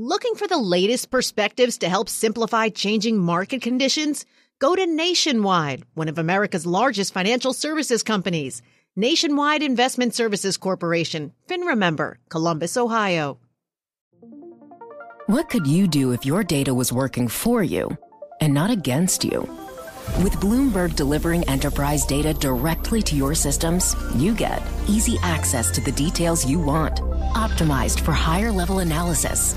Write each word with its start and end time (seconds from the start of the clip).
Looking 0.00 0.36
for 0.36 0.46
the 0.46 0.58
latest 0.58 1.10
perspectives 1.10 1.78
to 1.78 1.88
help 1.88 2.08
simplify 2.08 2.68
changing 2.68 3.18
market 3.18 3.62
conditions? 3.62 4.24
Go 4.60 4.76
to 4.76 4.86
Nationwide, 4.86 5.82
one 5.94 6.06
of 6.06 6.18
America's 6.18 6.64
largest 6.64 7.12
financial 7.12 7.52
services 7.52 8.04
companies. 8.04 8.62
Nationwide 8.94 9.60
Investment 9.60 10.14
Services 10.14 10.56
Corporation, 10.56 11.32
FINRA 11.48 11.76
member, 11.76 12.20
Columbus, 12.28 12.76
Ohio. 12.76 13.40
What 15.26 15.50
could 15.50 15.66
you 15.66 15.88
do 15.88 16.12
if 16.12 16.24
your 16.24 16.44
data 16.44 16.72
was 16.72 16.92
working 16.92 17.26
for 17.26 17.64
you 17.64 17.90
and 18.40 18.54
not 18.54 18.70
against 18.70 19.24
you? 19.24 19.40
With 20.22 20.34
Bloomberg 20.34 20.94
delivering 20.94 21.42
enterprise 21.48 22.06
data 22.06 22.34
directly 22.34 23.02
to 23.02 23.16
your 23.16 23.34
systems, 23.34 23.96
you 24.14 24.32
get 24.32 24.62
easy 24.86 25.16
access 25.24 25.72
to 25.72 25.80
the 25.80 25.90
details 25.90 26.46
you 26.46 26.60
want, 26.60 27.00
optimized 27.34 27.98
for 27.98 28.12
higher 28.12 28.52
level 28.52 28.78
analysis 28.78 29.56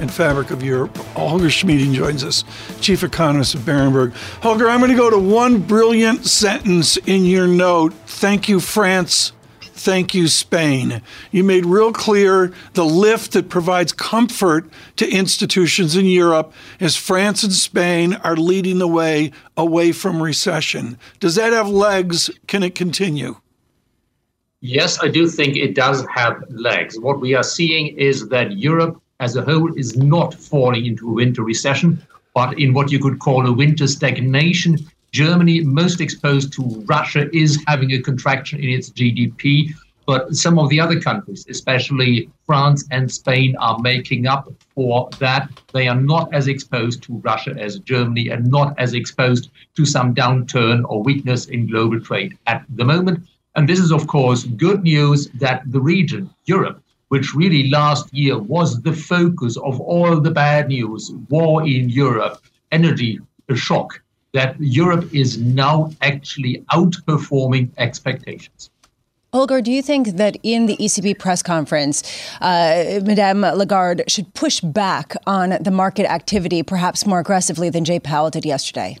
and 0.00 0.12
fabric 0.12 0.50
of 0.50 0.62
Europe. 0.62 0.96
Holger 1.14 1.46
Schmieding 1.46 1.92
joins 1.92 2.24
us, 2.24 2.44
chief 2.80 3.02
economist 3.02 3.54
of 3.54 3.62
Berenberg. 3.62 4.12
Holger, 4.42 4.68
I'm 4.68 4.80
going 4.80 4.90
to 4.90 4.96
go 4.96 5.10
to 5.10 5.18
one 5.18 5.60
brilliant 5.60 6.26
sentence 6.26 6.96
in 6.98 7.24
your 7.24 7.46
note. 7.46 7.92
Thank 8.06 8.48
you, 8.48 8.60
France. 8.60 9.32
Thank 9.60 10.12
you, 10.12 10.26
Spain. 10.26 11.02
You 11.30 11.44
made 11.44 11.64
real 11.64 11.92
clear 11.92 12.52
the 12.72 12.84
lift 12.84 13.32
that 13.32 13.48
provides 13.48 13.92
comfort 13.92 14.68
to 14.96 15.08
institutions 15.08 15.94
in 15.94 16.06
Europe 16.06 16.52
as 16.80 16.96
France 16.96 17.44
and 17.44 17.52
Spain 17.52 18.14
are 18.14 18.36
leading 18.36 18.78
the 18.78 18.88
way 18.88 19.30
away 19.56 19.92
from 19.92 20.20
recession. 20.20 20.98
Does 21.20 21.36
that 21.36 21.52
have 21.52 21.68
legs? 21.68 22.28
Can 22.48 22.64
it 22.64 22.74
continue? 22.74 23.36
Yes, 24.60 24.98
I 25.00 25.06
do 25.06 25.28
think 25.28 25.56
it 25.56 25.76
does 25.76 26.04
have 26.12 26.42
legs. 26.50 26.98
What 26.98 27.20
we 27.20 27.34
are 27.34 27.44
seeing 27.44 27.96
is 27.96 28.28
that 28.30 28.58
Europe 28.58 29.00
as 29.20 29.36
a 29.36 29.42
whole 29.42 29.72
is 29.74 29.96
not 29.96 30.34
falling 30.34 30.86
into 30.86 31.08
a 31.08 31.12
winter 31.12 31.42
recession, 31.42 32.00
but 32.34 32.58
in 32.58 32.72
what 32.72 32.92
you 32.92 33.00
could 33.00 33.18
call 33.18 33.46
a 33.46 33.52
winter 33.52 33.86
stagnation. 33.86 34.78
Germany, 35.10 35.60
most 35.60 36.00
exposed 36.00 36.52
to 36.52 36.84
Russia, 36.86 37.28
is 37.34 37.62
having 37.66 37.92
a 37.92 38.02
contraction 38.02 38.60
in 38.60 38.68
its 38.70 38.90
GDP. 38.90 39.74
But 40.06 40.34
some 40.34 40.58
of 40.58 40.70
the 40.70 40.80
other 40.80 41.00
countries, 41.00 41.44
especially 41.48 42.30
France 42.46 42.86
and 42.90 43.10
Spain, 43.10 43.56
are 43.56 43.78
making 43.80 44.26
up 44.26 44.48
for 44.74 45.10
that. 45.18 45.50
They 45.74 45.88
are 45.88 46.00
not 46.00 46.32
as 46.32 46.48
exposed 46.48 47.02
to 47.02 47.18
Russia 47.18 47.54
as 47.58 47.78
Germany 47.80 48.28
and 48.28 48.46
not 48.46 48.74
as 48.78 48.94
exposed 48.94 49.50
to 49.76 49.84
some 49.84 50.14
downturn 50.14 50.84
or 50.88 51.02
weakness 51.02 51.46
in 51.46 51.66
global 51.66 52.00
trade 52.00 52.38
at 52.46 52.64
the 52.76 52.84
moment. 52.84 53.26
And 53.56 53.68
this 53.68 53.80
is, 53.80 53.90
of 53.90 54.06
course, 54.06 54.44
good 54.44 54.82
news 54.82 55.28
that 55.40 55.62
the 55.66 55.80
region, 55.80 56.30
Europe, 56.44 56.82
which 57.08 57.34
really 57.34 57.68
last 57.70 58.12
year 58.12 58.38
was 58.38 58.82
the 58.82 58.92
focus 58.92 59.56
of 59.58 59.80
all 59.80 60.20
the 60.20 60.30
bad 60.30 60.68
news, 60.68 61.10
war 61.28 61.66
in 61.66 61.88
Europe, 61.88 62.42
energy 62.70 63.18
shock, 63.54 64.02
that 64.34 64.56
Europe 64.60 65.12
is 65.14 65.38
now 65.38 65.90
actually 66.02 66.64
outperforming 66.72 67.70
expectations. 67.78 68.70
Holger, 69.32 69.60
do 69.60 69.70
you 69.70 69.82
think 69.82 70.16
that 70.16 70.38
in 70.42 70.66
the 70.66 70.76
ECB 70.78 71.18
press 71.18 71.42
conference, 71.42 72.02
uh, 72.40 73.00
Madame 73.04 73.42
Lagarde 73.42 74.02
should 74.08 74.32
push 74.32 74.60
back 74.60 75.14
on 75.26 75.58
the 75.60 75.70
market 75.70 76.10
activity 76.10 76.62
perhaps 76.62 77.04
more 77.04 77.18
aggressively 77.18 77.68
than 77.68 77.84
Jay 77.84 78.00
Powell 78.00 78.30
did 78.30 78.46
yesterday? 78.46 78.96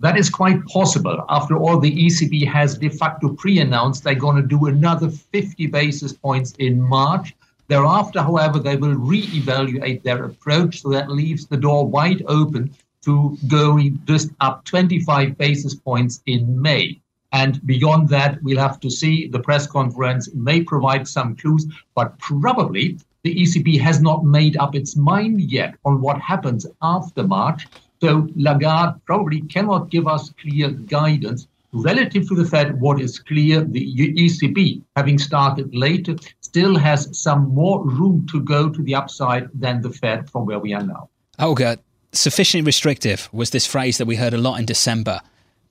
That 0.00 0.18
is 0.18 0.28
quite 0.28 0.62
possible. 0.66 1.24
After 1.30 1.56
all, 1.56 1.78
the 1.78 1.90
ECB 1.90 2.46
has 2.48 2.76
de 2.76 2.90
facto 2.90 3.30
pre 3.30 3.60
announced 3.60 4.04
they're 4.04 4.14
going 4.14 4.36
to 4.36 4.46
do 4.46 4.66
another 4.66 5.08
50 5.08 5.66
basis 5.68 6.12
points 6.12 6.52
in 6.58 6.80
March. 6.80 7.34
Thereafter, 7.68 8.20
however, 8.20 8.58
they 8.58 8.76
will 8.76 8.94
re-evaluate 8.94 10.04
their 10.04 10.24
approach, 10.24 10.82
so 10.82 10.90
that 10.90 11.10
leaves 11.10 11.46
the 11.46 11.56
door 11.56 11.86
wide 11.86 12.22
open 12.28 12.74
to 13.02 13.38
going 13.48 14.00
just 14.04 14.30
up 14.40 14.64
25 14.66 15.38
basis 15.38 15.74
points 15.74 16.22
in 16.26 16.60
May. 16.60 17.00
And 17.32 17.64
beyond 17.66 18.08
that, 18.10 18.42
we'll 18.42 18.58
have 18.58 18.80
to 18.80 18.90
see. 18.90 19.26
The 19.26 19.40
press 19.40 19.66
conference 19.66 20.32
may 20.34 20.62
provide 20.62 21.08
some 21.08 21.36
clues, 21.36 21.66
but 21.94 22.18
probably 22.18 22.98
the 23.24 23.34
ECB 23.34 23.80
has 23.80 24.00
not 24.00 24.24
made 24.24 24.56
up 24.58 24.74
its 24.74 24.94
mind 24.94 25.40
yet 25.40 25.74
on 25.84 26.00
what 26.00 26.20
happens 26.20 26.66
after 26.82 27.24
March. 27.24 27.66
So 28.00 28.28
Lagarde 28.36 29.00
probably 29.06 29.40
cannot 29.42 29.90
give 29.90 30.06
us 30.06 30.32
clear 30.40 30.70
guidance. 30.70 31.46
Relative 31.72 32.28
to 32.28 32.34
the 32.34 32.44
Fed, 32.44 32.80
what 32.80 33.00
is 33.00 33.18
clear, 33.18 33.62
the 33.62 34.14
ECB, 34.14 34.82
having 34.96 35.18
started 35.18 35.74
later, 35.74 36.16
still 36.40 36.76
has 36.76 37.08
some 37.18 37.54
more 37.54 37.84
room 37.84 38.26
to 38.30 38.40
go 38.40 38.70
to 38.70 38.82
the 38.82 38.94
upside 38.94 39.48
than 39.52 39.82
the 39.82 39.90
Fed 39.90 40.30
from 40.30 40.46
where 40.46 40.58
we 40.58 40.72
are 40.72 40.82
now. 40.82 41.08
Holger, 41.38 41.76
sufficiently 42.12 42.64
restrictive 42.64 43.28
was 43.32 43.50
this 43.50 43.66
phrase 43.66 43.98
that 43.98 44.06
we 44.06 44.16
heard 44.16 44.32
a 44.32 44.38
lot 44.38 44.58
in 44.58 44.64
December. 44.64 45.20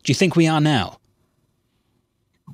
Do 0.04 0.12
you 0.12 0.16
think 0.16 0.36
we 0.36 0.48
are 0.48 0.62
now? 0.62 1.00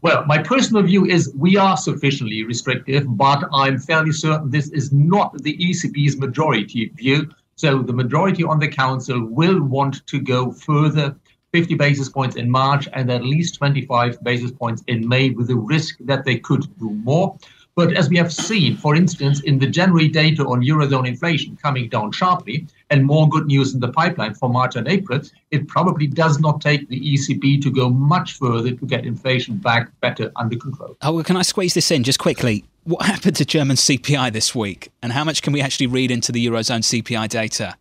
Well, 0.01 0.25
my 0.25 0.37
personal 0.37 0.81
view 0.83 1.05
is 1.05 1.33
we 1.35 1.57
are 1.57 1.77
sufficiently 1.77 2.43
restrictive, 2.43 3.05
but 3.17 3.43
I'm 3.53 3.77
fairly 3.77 4.11
certain 4.11 4.49
this 4.49 4.69
is 4.69 4.91
not 4.91 5.37
the 5.43 5.57
ECB's 5.57 6.17
majority 6.17 6.91
view. 6.95 7.29
So 7.61 7.83
the 7.83 7.93
majority 7.93 8.43
on 8.43 8.57
the 8.57 8.67
council 8.67 9.23
will 9.23 9.61
want 9.61 10.03
to 10.07 10.19
go 10.19 10.51
further 10.51 11.15
50 11.53 11.75
basis 11.75 12.09
points 12.09 12.35
in 12.35 12.49
March 12.49 12.89
and 12.93 13.11
at 13.11 13.23
least 13.23 13.53
25 13.53 14.23
basis 14.23 14.51
points 14.51 14.83
in 14.87 15.07
May 15.07 15.29
with 15.29 15.49
the 15.49 15.55
risk 15.55 15.97
that 15.99 16.25
they 16.25 16.39
could 16.39 16.63
do 16.79 16.89
more. 16.89 17.37
But 17.75 17.93
as 17.93 18.09
we 18.09 18.17
have 18.17 18.33
seen, 18.33 18.77
for 18.77 18.95
instance, 18.95 19.41
in 19.41 19.59
the 19.59 19.67
January 19.67 20.07
data 20.07 20.43
on 20.43 20.61
Eurozone 20.63 21.07
inflation 21.07 21.55
coming 21.55 21.87
down 21.87 22.11
sharply 22.11 22.65
and 22.89 23.05
more 23.05 23.29
good 23.29 23.45
news 23.45 23.75
in 23.75 23.79
the 23.79 23.89
pipeline 23.89 24.33
for 24.33 24.49
March 24.49 24.75
and 24.75 24.87
April, 24.87 25.21
it 25.51 25.67
probably 25.67 26.07
does 26.07 26.39
not 26.39 26.61
take 26.61 26.89
the 26.89 26.99
ECB 26.99 27.61
to 27.61 27.69
go 27.69 27.91
much 27.91 28.39
further 28.39 28.71
to 28.71 28.85
get 28.87 29.05
inflation 29.05 29.57
back 29.57 29.91
better 29.99 30.31
under 30.35 30.57
control. 30.57 30.97
Oh, 31.03 31.21
can 31.21 31.37
I 31.37 31.43
squeeze 31.43 31.75
this 31.75 31.91
in 31.91 32.01
just 32.01 32.17
quickly? 32.17 32.65
What 32.83 33.05
happened 33.05 33.35
to 33.35 33.45
German 33.45 33.77
CPI 33.77 34.33
this 34.33 34.55
week, 34.55 34.91
and 35.03 35.11
how 35.11 35.23
much 35.23 35.43
can 35.43 35.53
we 35.53 35.61
actually 35.61 35.85
read 35.85 36.09
into 36.09 36.31
the 36.31 36.43
Eurozone 36.47 36.81
CPI 36.81 37.29
data? 37.29 37.75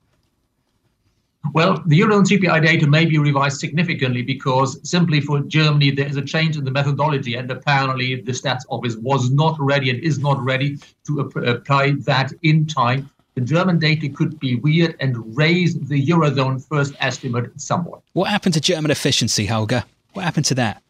Well, 1.55 1.83
the 1.87 1.99
Eurozone 1.99 2.27
CPI 2.27 2.63
data 2.63 2.87
may 2.87 3.07
be 3.07 3.17
revised 3.17 3.61
significantly 3.61 4.21
because 4.21 4.79
simply 4.89 5.23
for 5.23 5.41
Germany, 5.41 5.91
there 5.91 6.07
is 6.07 6.19
a 6.19 6.23
change 6.23 6.59
in 6.59 6.65
the 6.65 6.71
methodology, 6.71 7.35
and 7.37 7.51
apparently 7.51 8.17
the 8.21 8.33
Stats 8.33 8.65
Office 8.69 8.97
was 8.97 9.31
not 9.31 9.57
ready 9.59 9.89
and 9.89 9.99
is 10.01 10.19
not 10.19 10.39
ready 10.45 10.77
to 11.07 11.21
apply 11.21 11.93
that 12.01 12.33
in 12.43 12.67
time. 12.67 13.09
The 13.37 13.41
German 13.41 13.79
data 13.79 14.11
could 14.11 14.39
be 14.39 14.57
weird 14.57 14.97
and 15.01 15.35
raise 15.35 15.81
the 15.81 16.07
Eurozone 16.09 16.63
first 16.69 16.95
estimate 17.01 17.59
somewhat. 17.59 18.03
What 18.13 18.29
happened 18.29 18.53
to 18.55 18.61
German 18.61 18.91
efficiency, 18.91 19.47
Holger? 19.47 19.85
What 20.13 20.27
happened 20.27 20.45
to 20.47 20.55
that? 20.57 20.83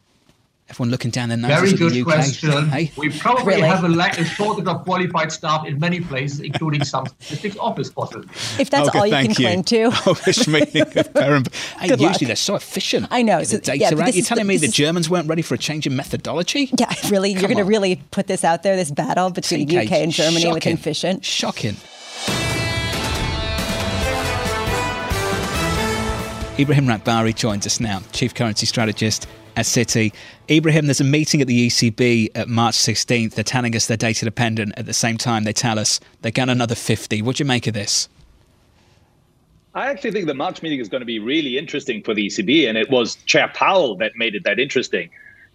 Everyone 0.71 0.89
looking 0.89 1.11
down 1.11 1.27
their 1.29 1.37
noses 1.37 1.57
Very 1.59 1.71
at 1.73 1.77
good 1.79 1.91
the 1.93 2.01
UK. 2.01 2.05
question. 2.07 2.69
Hey? 2.71 2.91
We 2.97 3.09
probably 3.09 3.45
Really? 3.55 3.67
have 3.67 3.83
a, 3.83 3.89
lack, 3.89 4.17
a 4.17 4.23
shortage 4.25 4.65
of 4.67 4.83
qualified 4.83 5.31
staff 5.31 5.67
in 5.67 5.79
many 5.79 5.99
places, 5.99 6.39
including 6.39 6.83
some 6.85 7.05
statistics 7.19 7.57
office 7.57 7.89
possibly. 7.89 8.27
If 8.57 8.69
that's 8.69 8.87
Holger, 8.87 8.97
all 8.97 9.05
you 9.05 9.11
can 9.13 9.25
thank 9.33 9.37
cling 9.37 9.63
to. 9.65 9.89
Holger 9.91 10.31
Schmieding 10.31 10.95
of 10.95 11.13
Berenberg. 11.13 11.53
Hey, 11.79 11.89
Good 11.89 11.99
usually 11.99 12.07
luck. 12.13 12.19
they're 12.21 12.35
so 12.37 12.55
efficient. 12.55 13.07
I 13.11 13.21
know. 13.21 13.39
Get 13.39 13.47
So- 13.49 13.57
the 13.57 13.61
data 13.63 13.77
yeah, 13.79 13.89
but 13.93 14.15
You're 14.15 14.23
telling 14.25 14.45
the- 14.45 14.47
me 14.49 14.57
the 14.57 14.67
is- 14.67 14.73
Germans 14.73 15.09
weren't 15.09 15.27
ready 15.27 15.41
for 15.41 15.55
a 15.55 15.57
change 15.57 15.85
in 15.85 15.95
methodology? 15.95 16.71
Yeah, 16.79 16.91
really, 17.09 17.31
you're 17.33 17.41
going 17.41 17.57
to 17.57 17.63
really 17.65 17.97
put 18.11 18.27
this 18.27 18.43
out 18.43 18.63
there, 18.63 18.75
this 18.77 18.89
battle 18.91 19.29
between 19.29 19.67
the 19.67 19.77
UK 19.79 19.91
and 19.91 20.11
Germany 20.11 20.45
with 20.47 20.63
shocking. 20.63 20.73
efficient. 20.73 21.25
Shocking. 21.25 21.75
Ebrahim 26.61 26.85
Rahbari 26.85 27.33
joins 27.33 27.65
us 27.65 27.79
now, 27.79 28.03
Chief 28.11 28.35
Currency 28.35 28.67
Strategist 28.67 29.25
at 29.55 29.65
Citi. 29.65 30.13
Ebrahim, 30.47 30.85
there's 30.85 31.01
a 31.01 31.03
meeting 31.03 31.41
at 31.41 31.47
the 31.47 31.65
ECB 31.65 32.29
at 32.35 32.49
March 32.49 32.75
16th. 32.75 33.33
They're 33.33 33.43
telling 33.43 33.75
us 33.75 33.87
they're 33.87 33.97
data 33.97 34.25
dependent. 34.25 34.73
At 34.77 34.85
the 34.85 34.93
same 34.93 35.17
time, 35.17 35.43
they 35.43 35.53
tell 35.53 35.79
us 35.79 35.99
they're 36.21 36.31
going 36.31 36.49
another 36.49 36.75
50. 36.75 37.23
What 37.23 37.37
do 37.37 37.43
you 37.43 37.47
make 37.47 37.65
of 37.65 37.73
this? 37.73 38.07
I 39.73 39.87
actually 39.87 40.11
think 40.11 40.27
the 40.27 40.35
March 40.35 40.61
meeting 40.61 40.79
is 40.79 40.87
going 40.87 40.99
to 41.01 41.05
be 41.05 41.17
really 41.17 41.57
interesting 41.57 42.03
for 42.03 42.13
the 42.13 42.27
ECB, 42.27 42.69
and 42.69 42.77
it 42.77 42.91
was 42.91 43.15
Chair 43.25 43.49
Powell 43.55 43.95
that 43.95 44.11
made 44.15 44.35
it 44.35 44.43
that 44.43 44.59
interesting. 44.59 45.09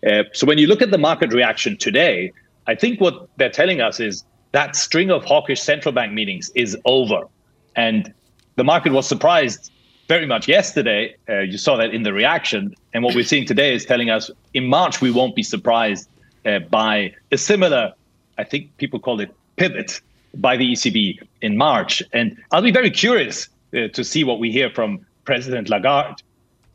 Uh, 0.04 0.24
so 0.32 0.44
when 0.44 0.58
you 0.58 0.66
look 0.66 0.82
at 0.82 0.90
the 0.90 0.98
market 0.98 1.32
reaction 1.32 1.76
today, 1.76 2.32
I 2.66 2.74
think 2.74 3.00
what 3.00 3.28
they're 3.36 3.48
telling 3.48 3.80
us 3.80 4.00
is 4.00 4.24
that 4.50 4.74
string 4.74 5.12
of 5.12 5.24
hawkish 5.24 5.62
central 5.62 5.92
bank 5.92 6.12
meetings 6.12 6.50
is 6.56 6.76
over. 6.84 7.28
And 7.76 8.12
the 8.56 8.64
market 8.64 8.90
was 8.90 9.06
surprised 9.06 9.70
very 10.08 10.26
much 10.26 10.48
yesterday. 10.48 11.16
Uh, 11.28 11.40
you 11.40 11.58
saw 11.58 11.76
that 11.76 11.92
in 11.94 12.02
the 12.02 12.12
reaction. 12.12 12.74
And 12.92 13.02
what 13.02 13.14
we're 13.14 13.24
seeing 13.24 13.46
today 13.46 13.74
is 13.74 13.84
telling 13.84 14.10
us 14.10 14.30
in 14.54 14.66
March, 14.66 15.00
we 15.00 15.10
won't 15.10 15.34
be 15.34 15.42
surprised 15.42 16.08
uh, 16.44 16.60
by 16.60 17.14
a 17.32 17.38
similar, 17.38 17.92
I 18.38 18.44
think 18.44 18.76
people 18.76 19.00
call 19.00 19.20
it 19.20 19.34
pivot 19.56 20.00
by 20.34 20.56
the 20.56 20.72
ECB 20.72 21.18
in 21.42 21.56
March. 21.56 22.02
And 22.12 22.36
I'll 22.52 22.62
be 22.62 22.72
very 22.72 22.90
curious 22.90 23.48
uh, 23.74 23.88
to 23.88 24.04
see 24.04 24.24
what 24.24 24.38
we 24.38 24.50
hear 24.50 24.70
from 24.70 25.04
President 25.24 25.68
Lagarde. 25.68 26.22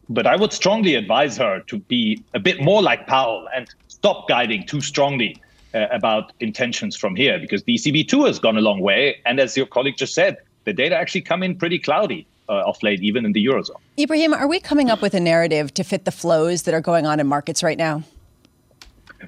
But 0.10 0.28
I 0.28 0.36
would 0.36 0.52
strongly 0.52 0.96
advise 0.96 1.38
her 1.38 1.62
to 1.68 1.80
be 1.80 2.22
a 2.34 2.40
bit 2.40 2.62
more 2.62 2.82
like 2.82 3.08
Powell 3.08 3.48
and 3.56 3.68
stop 3.88 4.28
guiding 4.28 4.66
too 4.66 4.82
strongly 4.82 5.38
uh, 5.74 5.88
about 5.92 6.34
intentions 6.42 6.98
from 6.98 7.16
here 7.16 7.40
because 7.40 7.64
the 7.64 7.76
ECB 7.76 8.08
too 8.08 8.26
has 8.26 8.40
gone 8.40 8.58
a 8.58 8.62
long 8.62 8.82
way. 8.82 9.22
And 9.26 9.40
as 9.40 9.56
your 9.56 9.68
colleague 9.68 9.96
just 9.96 10.14
said, 10.14 10.38
the 10.66 10.74
data 10.74 10.98
actually 10.98 11.22
come 11.22 11.44
in 11.44 11.56
pretty 11.56 11.80
cloudy. 11.80 12.28
Uh, 12.52 12.56
off 12.66 12.84
late, 12.84 13.02
even 13.02 13.24
in 13.24 13.32
the 13.32 13.46
Eurozone. 13.46 13.80
Ebrahim, 13.98 14.34
are 14.34 14.46
we 14.46 14.60
coming 14.60 14.90
up 14.90 15.02
with 15.02 15.14
a 15.14 15.22
narrative 15.22 15.74
to 15.74 15.86
fit 15.86 16.04
the 16.04 16.12
flows 16.12 16.64
that 16.64 16.74
are 16.74 16.82
going 16.82 17.06
on 17.06 17.18
in 17.18 17.26
markets 17.26 17.64
right 17.64 17.78
now? 17.78 18.04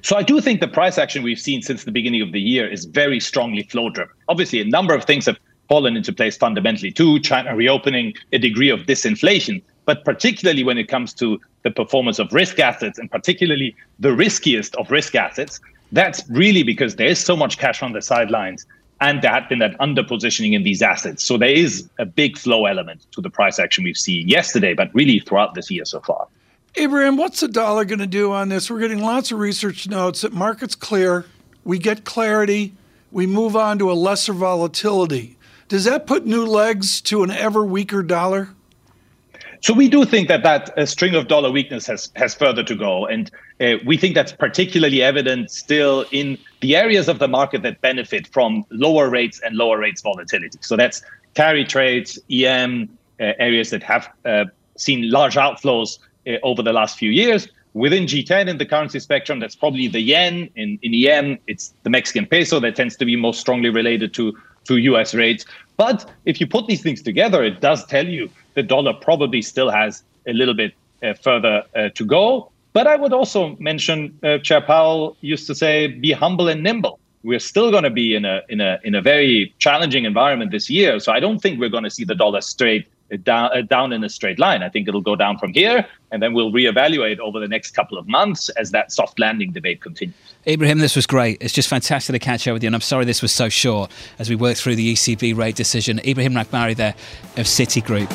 So 0.02 0.14
I 0.16 0.22
do 0.22 0.42
think 0.42 0.60
the 0.60 0.68
price 0.68 0.98
action 0.98 1.22
we've 1.22 1.40
seen 1.40 1.62
since 1.62 1.84
the 1.84 1.90
beginning 1.90 2.20
of 2.20 2.32
the 2.32 2.40
year 2.40 2.70
is 2.70 2.84
very 2.84 3.18
strongly 3.20 3.62
flow 3.62 3.88
driven. 3.88 4.12
Obviously, 4.28 4.60
a 4.60 4.66
number 4.66 4.94
of 4.94 5.06
things 5.06 5.24
have 5.24 5.38
fallen 5.70 5.96
into 5.96 6.12
place 6.12 6.36
fundamentally 6.36 6.90
too. 6.92 7.18
China 7.20 7.56
reopening, 7.56 8.12
a 8.34 8.36
degree 8.36 8.68
of 8.68 8.80
disinflation, 8.80 9.62
but 9.86 10.04
particularly 10.04 10.62
when 10.62 10.76
it 10.76 10.88
comes 10.88 11.14
to 11.14 11.40
the 11.62 11.70
performance 11.70 12.18
of 12.18 12.30
risk 12.30 12.58
assets 12.58 12.98
and 12.98 13.10
particularly 13.10 13.74
the 14.00 14.12
riskiest 14.12 14.76
of 14.76 14.90
risk 14.90 15.14
assets, 15.14 15.60
that's 15.92 16.22
really 16.28 16.62
because 16.62 16.96
there 16.96 17.08
is 17.08 17.18
so 17.18 17.34
much 17.34 17.56
cash 17.56 17.82
on 17.82 17.94
the 17.94 18.02
sidelines 18.02 18.66
and 19.00 19.22
there 19.22 19.30
had 19.30 19.48
been 19.48 19.58
that 19.58 19.78
underpositioning 19.78 20.52
in 20.52 20.62
these 20.62 20.82
assets. 20.82 21.22
So 21.22 21.36
there 21.36 21.50
is 21.50 21.88
a 21.98 22.04
big 22.04 22.38
flow 22.38 22.66
element 22.66 23.06
to 23.12 23.20
the 23.20 23.30
price 23.30 23.58
action 23.58 23.84
we've 23.84 23.96
seen 23.96 24.28
yesterday, 24.28 24.74
but 24.74 24.94
really 24.94 25.20
throughout 25.20 25.54
this 25.54 25.70
year 25.70 25.84
so 25.84 26.00
far. 26.00 26.26
Abraham, 26.76 27.16
what's 27.16 27.40
the 27.40 27.48
dollar 27.48 27.84
going 27.84 28.00
to 28.00 28.06
do 28.06 28.32
on 28.32 28.48
this? 28.48 28.70
We're 28.70 28.80
getting 28.80 29.00
lots 29.00 29.30
of 29.30 29.38
research 29.38 29.88
notes 29.88 30.22
that 30.22 30.32
markets 30.32 30.74
clear, 30.74 31.24
we 31.64 31.78
get 31.78 32.04
clarity, 32.04 32.72
we 33.12 33.26
move 33.26 33.54
on 33.54 33.78
to 33.78 33.92
a 33.92 33.94
lesser 33.94 34.32
volatility. 34.32 35.36
Does 35.68 35.84
that 35.84 36.06
put 36.06 36.26
new 36.26 36.44
legs 36.44 37.00
to 37.02 37.22
an 37.22 37.30
ever 37.30 37.64
weaker 37.64 38.02
dollar? 38.02 38.50
So 39.64 39.72
we 39.72 39.88
do 39.88 40.04
think 40.04 40.28
that 40.28 40.42
that 40.42 40.78
uh, 40.78 40.84
string 40.84 41.14
of 41.14 41.26
dollar 41.26 41.50
weakness 41.50 41.86
has 41.86 42.10
has 42.16 42.34
further 42.34 42.62
to 42.62 42.74
go, 42.74 43.06
and 43.06 43.30
uh, 43.62 43.76
we 43.86 43.96
think 43.96 44.14
that's 44.14 44.30
particularly 44.30 45.00
evident 45.00 45.50
still 45.50 46.04
in 46.12 46.36
the 46.60 46.76
areas 46.76 47.08
of 47.08 47.18
the 47.18 47.28
market 47.28 47.62
that 47.62 47.80
benefit 47.80 48.26
from 48.26 48.66
lower 48.68 49.08
rates 49.08 49.40
and 49.42 49.56
lower 49.56 49.78
rates 49.78 50.02
volatility. 50.02 50.58
So 50.60 50.76
that's 50.76 51.00
carry 51.32 51.64
trades, 51.64 52.18
EM, 52.30 52.90
uh, 53.18 53.32
areas 53.38 53.70
that 53.70 53.82
have 53.82 54.06
uh, 54.26 54.44
seen 54.76 55.10
large 55.10 55.36
outflows 55.36 55.98
uh, 56.26 56.32
over 56.42 56.62
the 56.62 56.74
last 56.74 56.98
few 56.98 57.10
years. 57.10 57.48
Within 57.72 58.04
G10 58.04 58.48
in 58.48 58.58
the 58.58 58.66
currency 58.66 59.00
spectrum, 59.00 59.40
that's 59.40 59.56
probably 59.56 59.88
the 59.88 60.00
yen. 60.00 60.50
In, 60.56 60.78
in 60.82 60.92
EM, 60.92 61.38
it's 61.46 61.72
the 61.84 61.90
Mexican 61.90 62.26
peso 62.26 62.60
that 62.60 62.76
tends 62.76 62.96
to 62.96 63.06
be 63.06 63.16
most 63.16 63.40
strongly 63.40 63.70
related 63.70 64.12
to 64.12 64.36
to 64.64 64.76
US 64.76 65.14
rates. 65.14 65.44
But 65.76 66.10
if 66.24 66.40
you 66.40 66.46
put 66.46 66.66
these 66.66 66.82
things 66.82 67.02
together, 67.02 67.42
it 67.42 67.60
does 67.60 67.84
tell 67.86 68.06
you 68.06 68.30
the 68.54 68.62
dollar 68.62 68.92
probably 68.92 69.42
still 69.42 69.70
has 69.70 70.02
a 70.26 70.32
little 70.32 70.54
bit 70.54 70.72
uh, 71.02 71.14
further 71.14 71.64
uh, 71.74 71.88
to 71.90 72.04
go. 72.04 72.50
But 72.72 72.86
I 72.86 72.96
would 72.96 73.12
also 73.12 73.56
mention 73.60 74.18
uh, 74.22 74.38
Chair 74.38 74.60
Powell 74.60 75.16
used 75.20 75.46
to 75.46 75.54
say, 75.54 75.86
"Be 75.86 76.12
humble 76.12 76.48
and 76.48 76.62
nimble." 76.62 76.98
We're 77.22 77.40
still 77.40 77.70
going 77.70 77.84
to 77.84 77.90
be 77.90 78.14
in 78.14 78.24
a 78.24 78.42
in 78.48 78.60
a 78.60 78.78
in 78.84 78.94
a 78.94 79.00
very 79.00 79.54
challenging 79.58 80.04
environment 80.04 80.50
this 80.50 80.68
year, 80.68 80.98
so 80.98 81.12
I 81.12 81.20
don't 81.20 81.38
think 81.38 81.60
we're 81.60 81.68
going 81.68 81.84
to 81.84 81.90
see 81.90 82.04
the 82.04 82.16
dollar 82.16 82.40
straight 82.40 82.86
uh, 83.12 83.16
down 83.22 83.50
uh, 83.56 83.62
down 83.62 83.92
in 83.92 84.02
a 84.02 84.08
straight 84.08 84.38
line. 84.38 84.62
I 84.62 84.68
think 84.68 84.88
it'll 84.88 85.00
go 85.00 85.16
down 85.16 85.38
from 85.38 85.52
here, 85.52 85.86
and 86.10 86.22
then 86.22 86.34
we'll 86.34 86.50
reevaluate 86.50 87.18
over 87.20 87.38
the 87.38 87.48
next 87.48 87.70
couple 87.70 87.96
of 87.96 88.08
months 88.08 88.48
as 88.50 88.72
that 88.72 88.92
soft 88.92 89.18
landing 89.20 89.52
debate 89.52 89.80
continues. 89.80 90.33
Ebrahim, 90.46 90.78
this 90.78 90.94
was 90.94 91.06
great. 91.06 91.38
It's 91.40 91.54
just 91.54 91.68
fantastic 91.70 92.12
to 92.12 92.18
catch 92.18 92.46
up 92.46 92.52
with 92.52 92.62
you, 92.62 92.66
and 92.66 92.74
I'm 92.74 92.82
sorry 92.82 93.06
this 93.06 93.22
was 93.22 93.32
so 93.32 93.48
short 93.48 93.90
as 94.18 94.28
we 94.28 94.36
work 94.36 94.58
through 94.58 94.76
the 94.76 94.92
ECB 94.92 95.34
rate 95.34 95.56
decision. 95.56 96.00
Ebrahim 96.04 96.34
Rahbari 96.34 96.76
there 96.76 96.94
of 97.38 97.46
Citigroup. 97.46 98.10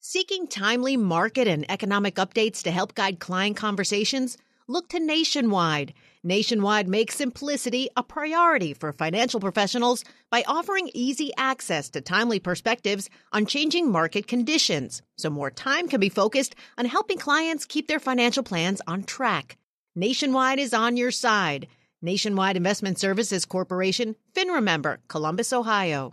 Seeking 0.00 0.46
timely 0.46 0.98
market 0.98 1.48
and 1.48 1.64
economic 1.70 2.16
updates 2.16 2.62
to 2.64 2.70
help 2.70 2.94
guide 2.94 3.18
client 3.18 3.56
conversations? 3.56 4.36
Look 4.70 4.90
to 4.90 5.00
Nationwide. 5.00 5.94
Nationwide 6.22 6.88
makes 6.88 7.14
simplicity 7.14 7.88
a 7.96 8.02
priority 8.02 8.74
for 8.74 8.92
financial 8.92 9.40
professionals 9.40 10.04
by 10.28 10.44
offering 10.46 10.90
easy 10.92 11.32
access 11.38 11.88
to 11.88 12.02
timely 12.02 12.38
perspectives 12.38 13.08
on 13.32 13.46
changing 13.46 13.90
market 13.90 14.26
conditions, 14.26 15.00
so 15.16 15.30
more 15.30 15.50
time 15.50 15.88
can 15.88 16.00
be 16.00 16.10
focused 16.10 16.54
on 16.76 16.84
helping 16.84 17.16
clients 17.16 17.64
keep 17.64 17.88
their 17.88 17.98
financial 17.98 18.42
plans 18.42 18.82
on 18.86 19.04
track. 19.04 19.56
Nationwide 19.96 20.58
is 20.58 20.74
on 20.74 20.98
your 20.98 21.12
side. 21.12 21.66
Nationwide 22.02 22.58
Investment 22.58 22.98
Services 22.98 23.46
Corporation, 23.46 24.16
FINRA 24.34 24.62
member, 24.62 25.00
Columbus, 25.08 25.50
Ohio. 25.50 26.12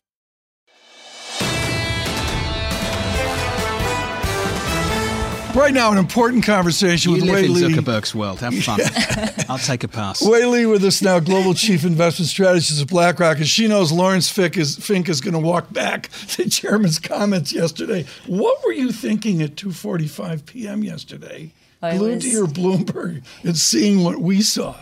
Right 5.53 5.73
now, 5.73 5.91
an 5.91 5.97
important 5.97 6.45
conversation 6.45 7.11
You 7.11 7.17
with 7.17 7.25
live 7.25 7.33
Wei 7.35 7.45
in 7.45 7.53
Li. 7.53 7.61
Zuckerberg's 7.61 8.15
world. 8.15 8.39
Have 8.39 8.57
fun. 8.63 8.79
I'll 9.49 9.57
take 9.57 9.83
a 9.83 9.87
pass. 9.89 10.21
Wei 10.25 10.45
Li 10.45 10.65
with 10.65 10.83
us 10.83 11.01
now, 11.01 11.19
global 11.19 11.53
chief 11.53 11.83
investment 11.83 12.29
strategist 12.29 12.81
of 12.81 12.87
BlackRock, 12.87 13.37
and 13.37 13.47
she 13.47 13.67
knows 13.67 13.91
Laurence 13.91 14.29
Fink 14.29 14.55
is 14.57 14.77
Fink 14.77 15.09
is 15.09 15.19
going 15.19 15.33
to 15.33 15.39
walk 15.39 15.71
back 15.73 16.09
the 16.37 16.49
chairman's 16.49 16.99
comments 16.99 17.51
yesterday. 17.51 18.05
What 18.27 18.63
were 18.65 18.71
you 18.71 18.93
thinking 18.93 19.41
at 19.41 19.55
2:45 19.55 20.45
p.m. 20.45 20.83
yesterday? 20.83 21.51
I 21.81 21.97
Glued 21.97 22.15
was- 22.15 22.23
to 22.23 22.29
your 22.29 22.47
Bloomberg 22.47 23.21
and 23.43 23.57
seeing 23.57 24.03
what 24.03 24.19
we 24.19 24.41
saw. 24.41 24.75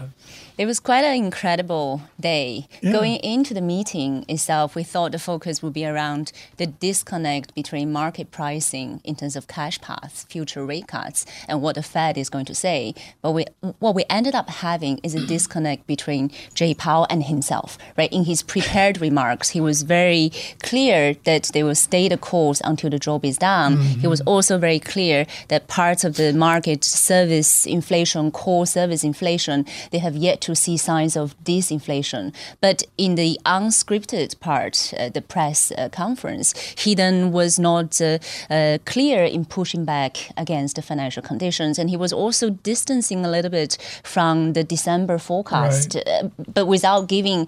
It 0.59 0.65
was 0.65 0.81
quite 0.81 1.05
an 1.05 1.15
incredible 1.15 2.01
day. 2.19 2.67
Yeah. 2.81 2.91
Going 2.91 3.15
into 3.23 3.53
the 3.53 3.61
meeting 3.61 4.25
itself, 4.27 4.75
we 4.75 4.83
thought 4.83 5.13
the 5.13 5.17
focus 5.17 5.63
would 5.63 5.71
be 5.71 5.85
around 5.85 6.33
the 6.57 6.67
disconnect 6.67 7.55
between 7.55 7.93
market 7.93 8.29
pricing 8.31 8.99
in 9.05 9.15
terms 9.15 9.37
of 9.37 9.47
cash 9.47 9.79
paths, 9.79 10.25
future 10.25 10.65
rate 10.65 10.89
cuts, 10.89 11.25
and 11.47 11.61
what 11.61 11.75
the 11.75 11.81
Fed 11.81 12.17
is 12.17 12.29
going 12.29 12.43
to 12.43 12.53
say. 12.53 12.93
But 13.21 13.31
we, 13.31 13.45
what 13.79 13.95
we 13.95 14.03
ended 14.09 14.35
up 14.35 14.49
having 14.49 14.99
is 15.01 15.15
a 15.15 15.25
disconnect 15.25 15.87
between 15.87 16.29
Jay 16.53 16.73
Powell 16.73 17.07
and 17.09 17.23
himself. 17.23 17.77
Right 17.97 18.11
in 18.11 18.25
his 18.25 18.43
prepared 18.43 18.99
remarks, 18.99 19.51
he 19.51 19.61
was 19.61 19.83
very 19.83 20.33
clear 20.61 21.13
that 21.23 21.51
they 21.53 21.63
will 21.63 21.73
stay 21.73 22.09
the 22.09 22.17
course 22.17 22.61
until 22.65 22.89
the 22.89 22.99
job 22.99 23.23
is 23.23 23.37
down. 23.37 23.77
He 23.77 23.95
mm-hmm. 23.99 24.09
was 24.09 24.19
also 24.21 24.57
very 24.57 24.81
clear 24.81 25.25
that 25.47 25.67
parts 25.67 26.03
of 26.03 26.17
the 26.17 26.33
market 26.33 26.83
service 26.83 27.65
inflation, 27.65 28.29
core 28.31 28.65
service 28.65 29.05
inflation, 29.05 29.65
they 29.91 29.99
have 29.99 30.17
yet 30.17 30.41
to 30.41 30.48
to 30.49 30.55
see 30.55 30.77
signs 30.77 31.15
of 31.15 31.35
disinflation. 31.43 32.33
But 32.59 32.83
in 32.97 33.15
the 33.15 33.39
unscripted 33.45 34.39
part, 34.39 34.93
uh, 34.97 35.09
the 35.09 35.21
press 35.21 35.71
uh, 35.71 35.89
conference, 35.89 36.47
he 36.77 36.95
then 36.95 37.31
was 37.31 37.59
not 37.59 38.01
uh, 38.01 38.17
uh, 38.49 38.79
clear 38.85 39.23
in 39.23 39.45
pushing 39.45 39.85
back 39.85 40.31
against 40.37 40.75
the 40.75 40.81
financial 40.81 41.21
conditions. 41.21 41.77
And 41.77 41.89
he 41.89 41.97
was 41.97 42.11
also 42.11 42.49
distancing 42.49 43.25
a 43.25 43.29
little 43.29 43.51
bit 43.51 43.77
from 44.03 44.53
the 44.53 44.63
December 44.63 45.19
forecast, 45.19 45.95
right. 45.95 46.07
Uh, 46.07 46.29
but 46.53 46.65
without 46.65 47.07
giving 47.07 47.47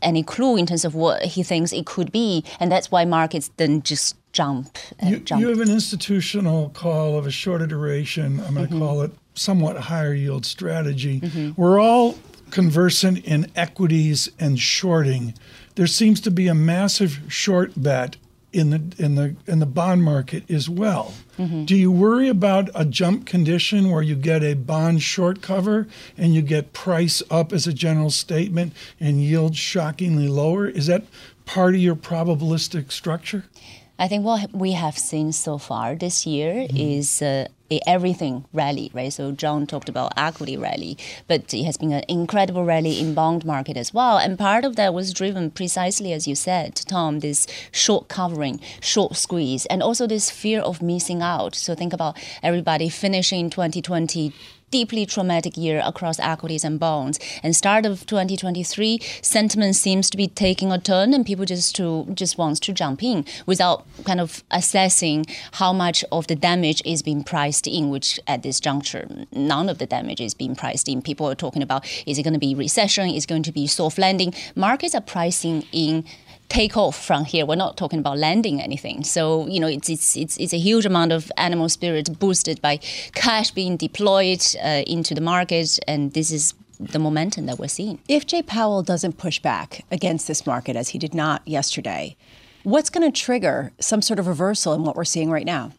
any 0.00 0.22
clue 0.22 0.56
in 0.56 0.66
terms 0.66 0.84
of 0.84 0.94
what 0.94 1.22
he 1.34 1.42
thinks 1.42 1.72
it 1.72 1.86
could 1.86 2.12
be. 2.12 2.44
And 2.60 2.70
that's 2.70 2.90
why 2.90 3.04
markets 3.04 3.50
then 3.56 3.82
just 3.82 4.16
jump. 4.32 4.78
You, 5.02 5.18
jump. 5.18 5.40
you, 5.40 5.48
have 5.48 5.60
an 5.60 5.70
institutional 5.70 6.70
call 6.70 7.18
of 7.18 7.26
a 7.26 7.30
shorter 7.30 7.66
duration. 7.66 8.40
I'm 8.46 8.54
going 8.54 8.68
to 8.68 8.74
mm-hmm. 8.74 8.78
call 8.78 9.02
it 9.02 9.10
somewhat 9.34 9.76
higher 9.76 10.14
yield 10.14 10.44
strategy. 10.44 11.20
Mm-hmm. 11.20 11.60
We're 11.60 11.80
all 11.80 12.18
conversant 12.50 13.24
in 13.24 13.50
equities 13.54 14.30
and 14.38 14.58
shorting. 14.58 15.34
There 15.74 15.86
seems 15.86 16.20
to 16.22 16.30
be 16.30 16.48
a 16.48 16.54
massive 16.54 17.20
short 17.28 17.72
bet 17.76 18.16
in 18.52 18.70
the 18.70 19.04
in 19.04 19.14
the 19.14 19.36
in 19.46 19.58
the 19.58 19.66
bond 19.66 20.02
market 20.02 20.50
as 20.50 20.68
well. 20.68 21.14
Mm-hmm. 21.38 21.64
Do 21.64 21.76
you 21.76 21.92
worry 21.92 22.28
about 22.28 22.70
a 22.74 22.84
jump 22.84 23.26
condition 23.26 23.90
where 23.90 24.02
you 24.02 24.16
get 24.16 24.42
a 24.42 24.54
bond 24.54 25.02
short 25.02 25.42
cover 25.42 25.86
and 26.16 26.34
you 26.34 26.42
get 26.42 26.72
price 26.72 27.22
up 27.30 27.52
as 27.52 27.66
a 27.66 27.72
general 27.72 28.10
statement 28.10 28.72
and 28.98 29.22
yield 29.22 29.54
shockingly 29.54 30.28
lower? 30.28 30.66
Is 30.66 30.86
that 30.86 31.04
part 31.44 31.74
of 31.74 31.80
your 31.80 31.96
probabilistic 31.96 32.90
structure? 32.90 33.44
I 33.98 34.06
think 34.06 34.24
what 34.24 34.52
we 34.52 34.72
have 34.72 34.96
seen 34.96 35.32
so 35.32 35.58
far 35.58 35.96
this 35.96 36.24
year 36.24 36.54
mm-hmm. 36.54 36.76
is 36.76 37.20
uh, 37.20 37.48
everything 37.86 38.44
rally, 38.52 38.90
right? 38.94 39.12
So 39.12 39.32
John 39.32 39.66
talked 39.66 39.88
about 39.88 40.12
equity 40.16 40.56
rally, 40.56 40.96
but 41.26 41.52
it 41.52 41.64
has 41.64 41.76
been 41.76 41.92
an 41.92 42.04
incredible 42.08 42.64
rally 42.64 43.00
in 43.00 43.12
bond 43.12 43.44
market 43.44 43.76
as 43.76 43.92
well. 43.92 44.16
And 44.16 44.38
part 44.38 44.64
of 44.64 44.76
that 44.76 44.94
was 44.94 45.12
driven 45.12 45.50
precisely 45.50 46.12
as 46.12 46.28
you 46.28 46.36
said, 46.36 46.76
Tom, 46.76 47.20
this 47.20 47.46
short 47.72 48.08
covering, 48.08 48.60
short 48.80 49.16
squeeze, 49.16 49.66
and 49.66 49.82
also 49.82 50.06
this 50.06 50.30
fear 50.30 50.60
of 50.60 50.80
missing 50.80 51.20
out. 51.20 51.56
So 51.56 51.74
think 51.74 51.92
about 51.92 52.16
everybody 52.42 52.88
finishing 52.88 53.50
2020 53.50 54.32
deeply 54.70 55.06
traumatic 55.06 55.56
year 55.56 55.82
across 55.84 56.18
equities 56.20 56.64
and 56.64 56.78
bonds. 56.78 57.18
And 57.42 57.54
start 57.54 57.86
of 57.86 58.06
2023, 58.06 59.00
sentiment 59.22 59.76
seems 59.76 60.10
to 60.10 60.16
be 60.16 60.26
taking 60.26 60.72
a 60.72 60.78
turn, 60.78 61.14
and 61.14 61.24
people 61.24 61.44
just 61.44 61.74
to 61.76 62.06
just 62.14 62.38
wants 62.38 62.60
to 62.60 62.72
jump 62.72 63.02
in 63.02 63.24
without 63.46 63.86
kind 64.04 64.20
of 64.20 64.42
assessing 64.50 65.26
how 65.52 65.72
much 65.72 66.04
of 66.12 66.26
the 66.26 66.36
damage 66.36 66.82
is 66.84 67.02
being 67.02 67.24
priced 67.24 67.66
in. 67.66 67.90
Which 67.90 68.20
at 68.26 68.42
this 68.42 68.60
juncture, 68.60 69.08
none 69.32 69.68
of 69.68 69.78
the 69.78 69.86
damage 69.86 70.20
is 70.20 70.34
being 70.34 70.54
priced 70.54 70.88
in. 70.88 71.02
People 71.02 71.28
are 71.28 71.34
talking 71.34 71.62
about 71.62 71.86
is 72.06 72.18
it 72.18 72.22
going 72.22 72.34
to 72.34 72.40
be 72.40 72.54
recession? 72.54 73.08
Is 73.08 73.24
it 73.24 73.28
going 73.28 73.42
to 73.44 73.52
be 73.52 73.66
soft 73.66 73.98
landing? 73.98 74.34
Markets 74.54 74.94
are 74.94 75.00
pricing 75.00 75.64
in 75.72 76.04
take 76.48 76.76
off 76.76 77.02
from 77.02 77.24
here. 77.24 77.44
We're 77.46 77.56
not 77.56 77.76
talking 77.76 77.98
about 77.98 78.18
landing 78.18 78.60
anything. 78.60 79.04
So 79.04 79.46
you 79.46 79.60
know, 79.60 79.66
it's 79.66 79.88
it's 79.88 80.16
it's, 80.16 80.36
it's 80.38 80.52
a 80.52 80.58
huge 80.58 80.86
amount 80.86 81.12
of 81.12 81.30
animal 81.36 81.68
spirit 81.68 82.18
boosted 82.18 82.60
by 82.60 82.78
cash 83.14 83.50
being 83.50 83.76
deployed 83.76 84.44
uh, 84.62 84.82
into 84.86 85.14
the 85.14 85.20
market, 85.20 85.78
and 85.86 86.12
this 86.12 86.30
is 86.30 86.54
the 86.80 86.98
momentum 86.98 87.46
that 87.46 87.58
we're 87.58 87.68
seeing. 87.68 87.98
If 88.08 88.26
Jay 88.26 88.42
Powell 88.42 88.82
doesn't 88.82 89.18
push 89.18 89.40
back 89.40 89.84
against 89.90 90.28
this 90.28 90.46
market 90.46 90.76
as 90.76 90.90
he 90.90 90.98
did 90.98 91.14
not 91.14 91.46
yesterday, 91.46 92.16
what's 92.62 92.90
going 92.90 93.10
to 93.10 93.20
trigger 93.20 93.72
some 93.80 94.00
sort 94.00 94.18
of 94.18 94.26
reversal 94.26 94.74
in 94.74 94.82
what 94.82 94.94
we're 94.94 95.04
seeing 95.04 95.30
right 95.30 95.46
now? 95.46 95.72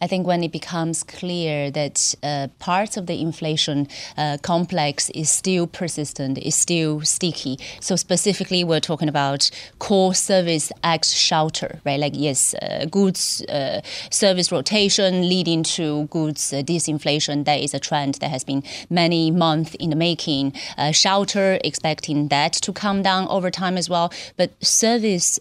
I 0.00 0.06
think 0.06 0.26
when 0.26 0.44
it 0.44 0.52
becomes 0.52 1.02
clear 1.02 1.70
that 1.70 2.14
uh, 2.22 2.48
parts 2.58 2.98
of 2.98 3.06
the 3.06 3.18
inflation 3.18 3.88
uh, 4.18 4.36
complex 4.42 5.08
is 5.10 5.30
still 5.30 5.66
persistent, 5.66 6.36
is 6.36 6.54
still 6.54 7.00
sticky. 7.00 7.58
So 7.80 7.96
specifically, 7.96 8.62
we're 8.62 8.80
talking 8.80 9.08
about 9.08 9.50
core 9.78 10.14
service 10.14 10.70
X 10.84 11.12
shelter, 11.12 11.80
right? 11.86 11.98
Like 11.98 12.12
yes, 12.14 12.54
uh, 12.54 12.86
goods 12.90 13.42
uh, 13.48 13.80
service 14.10 14.52
rotation 14.52 15.28
leading 15.30 15.62
to 15.62 16.04
goods 16.08 16.52
uh, 16.52 16.56
disinflation. 16.56 17.46
That 17.46 17.60
is 17.60 17.72
a 17.72 17.80
trend 17.80 18.16
that 18.16 18.30
has 18.30 18.44
been 18.44 18.62
many 18.90 19.30
months 19.30 19.74
in 19.76 19.88
the 19.88 19.96
making. 19.96 20.52
Uh, 20.76 20.92
shelter, 20.92 21.58
expecting 21.64 22.28
that 22.28 22.52
to 22.52 22.72
come 22.72 23.00
down 23.02 23.28
over 23.28 23.50
time 23.50 23.78
as 23.78 23.88
well. 23.88 24.12
But 24.36 24.50
service 24.62 25.38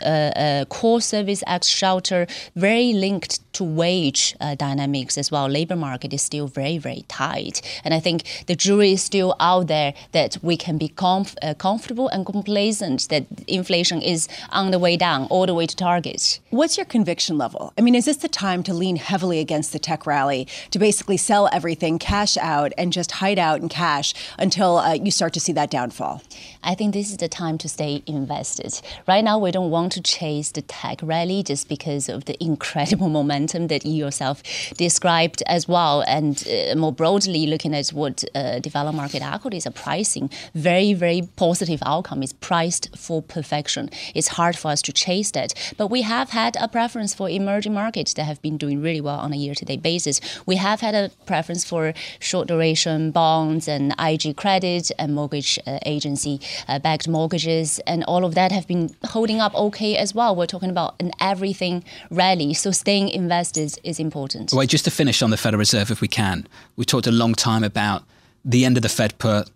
core 0.69 1.01
service 1.01 1.43
X 1.45 1.67
shelter 1.67 2.25
very 2.55 2.93
linked 2.93 3.41
to 3.53 3.63
wage 3.63 4.35
uh, 4.45 4.55
dynamics 4.55 5.17
as 5.17 5.31
well. 5.31 5.47
Labor 5.47 5.75
market 5.75 6.13
is 6.13 6.21
still 6.21 6.47
very, 6.47 6.77
very 6.77 7.03
tight. 7.07 7.61
And 7.83 7.93
I 7.93 7.99
think 7.99 8.23
the 8.47 8.55
jury 8.55 8.91
is 8.93 9.03
still 9.03 9.35
out 9.39 9.67
there 9.67 9.93
that 10.11 10.37
we 10.41 10.55
can 10.55 10.77
be 10.77 10.89
comf- 10.89 11.37
uh, 11.41 11.53
comfortable 11.55 12.07
and 12.09 12.25
complacent 12.25 13.09
that 13.09 13.25
inflation 13.47 14.01
is 14.01 14.27
on 14.51 14.71
the 14.71 14.79
way 14.79 14.95
down, 14.97 15.25
all 15.33 15.45
the 15.45 15.53
way 15.53 15.65
to 15.65 15.75
target. 15.75 16.39
What's 16.51 16.77
your 16.77 16.85
conviction 16.85 17.37
level? 17.37 17.73
I 17.77 17.81
mean, 17.81 17.95
is 17.95 18.05
this 18.05 18.17
the 18.17 18.29
time 18.29 18.61
to 18.63 18.73
lean 18.73 18.97
heavily 18.97 19.39
against 19.39 19.73
the 19.73 19.79
tech 19.79 20.05
rally, 20.05 20.47
to 20.71 20.79
basically 20.79 21.17
sell 21.17 21.49
everything, 21.51 21.97
cash 21.99 22.37
out, 22.37 22.71
and 22.77 22.93
just 22.93 23.11
hide 23.23 23.39
out 23.39 23.61
in 23.61 23.69
cash 23.69 24.13
until 24.37 24.77
uh, 24.77 24.93
you 24.93 25.11
start 25.11 25.33
to 25.33 25.39
see 25.39 25.53
that 25.53 25.71
downfall? 25.71 26.21
I 26.63 26.75
think 26.75 26.93
this 26.93 27.09
is 27.11 27.17
the 27.17 27.27
time 27.27 27.57
to 27.59 27.69
stay 27.69 28.03
invested. 28.05 28.81
Right 29.07 29.23
now, 29.23 29.37
we 29.39 29.51
don't 29.51 29.71
want 29.71 29.91
to 29.93 30.01
chase 30.01 30.51
the 30.51 30.61
tech 30.61 30.99
rally 31.01 31.43
just 31.43 31.67
because 31.67 32.09
of 32.09 32.25
the 32.25 32.35
incredible 32.43 33.09
momentum 33.19 33.67
that 33.67 33.85
you 33.85 34.05
yourself 34.05 34.34
described 34.77 35.43
as 35.47 35.67
well. 35.67 36.01
And 36.07 36.43
uh, 36.47 36.75
more 36.75 36.91
broadly, 36.91 37.47
looking 37.47 37.73
at 37.73 37.89
what 37.89 38.23
uh, 38.33 38.59
developed 38.59 38.95
market 38.95 39.21
equities 39.21 39.67
are 39.67 39.71
pricing, 39.71 40.29
very, 40.53 40.93
very 40.93 41.21
positive 41.35 41.81
outcome 41.85 42.23
is 42.23 42.33
priced 42.33 42.95
for 42.97 43.21
perfection. 43.21 43.89
It's 44.13 44.29
hard 44.29 44.57
for 44.57 44.69
us 44.71 44.81
to 44.83 44.91
chase 44.93 45.31
that. 45.31 45.53
But 45.77 45.87
we 45.87 46.01
have 46.01 46.29
had 46.29 46.55
a 46.59 46.67
preference 46.67 47.13
for 47.13 47.29
emerging 47.29 47.73
markets 47.73 48.13
that 48.13 48.23
have 48.23 48.41
been 48.41 48.57
doing 48.57 48.81
really 48.81 49.01
well 49.01 49.19
on 49.19 49.33
a 49.33 49.37
year 49.37 49.55
to 49.55 49.65
date 49.65 49.81
basis. 49.81 50.19
We 50.45 50.55
have 50.57 50.81
had 50.81 50.95
a 50.95 51.11
preference 51.25 51.63
for 51.63 51.93
short 52.19 52.47
duration 52.47 53.11
bonds 53.11 53.67
and 53.67 53.93
IG 53.99 54.35
credit 54.35 54.91
and 54.97 55.13
mortgage 55.13 55.59
uh, 55.65 55.79
agency 55.85 56.39
uh, 56.67 56.79
backed 56.79 57.07
mortgages. 57.07 57.79
And 57.87 58.03
all 58.05 58.25
of 58.25 58.35
that 58.35 58.51
have 58.51 58.67
been 58.67 58.89
holding 59.05 59.39
up 59.39 59.53
okay 59.55 59.95
as 59.97 60.13
well. 60.13 60.35
We're 60.35 60.45
talking 60.45 60.69
about 60.69 60.95
an 60.99 61.11
everything 61.19 61.83
rally. 62.09 62.53
So 62.53 62.71
staying 62.71 63.09
invested 63.09 63.77
is 63.83 63.99
important. 63.99 64.24
Wait, 64.53 64.69
just 64.69 64.85
to 64.85 64.91
finish 64.91 65.21
on 65.21 65.29
the 65.29 65.37
Federal 65.37 65.59
Reserve, 65.59 65.91
if 65.91 66.01
we 66.01 66.07
can. 66.07 66.47
We 66.75 66.85
talked 66.85 67.07
a 67.07 67.11
long 67.11 67.35
time 67.35 67.63
about 67.63 68.03
the 68.43 68.65
end 68.65 68.77
of 68.77 68.83
the 68.83 68.89
Fed 68.89 69.17
put, 69.17 69.49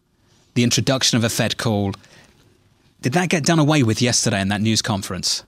the 0.54 0.64
introduction 0.64 1.18
of 1.18 1.24
a 1.24 1.30
Fed 1.30 1.58
call. 1.58 1.94
Did 3.02 3.14
that 3.14 3.30
get 3.30 3.46
done 3.46 3.60
away 3.60 3.84
with 3.84 4.02
yesterday 4.02 4.42
in 4.42 4.50
that 4.50 4.62
news 4.62 4.82
conference? 4.82 5.44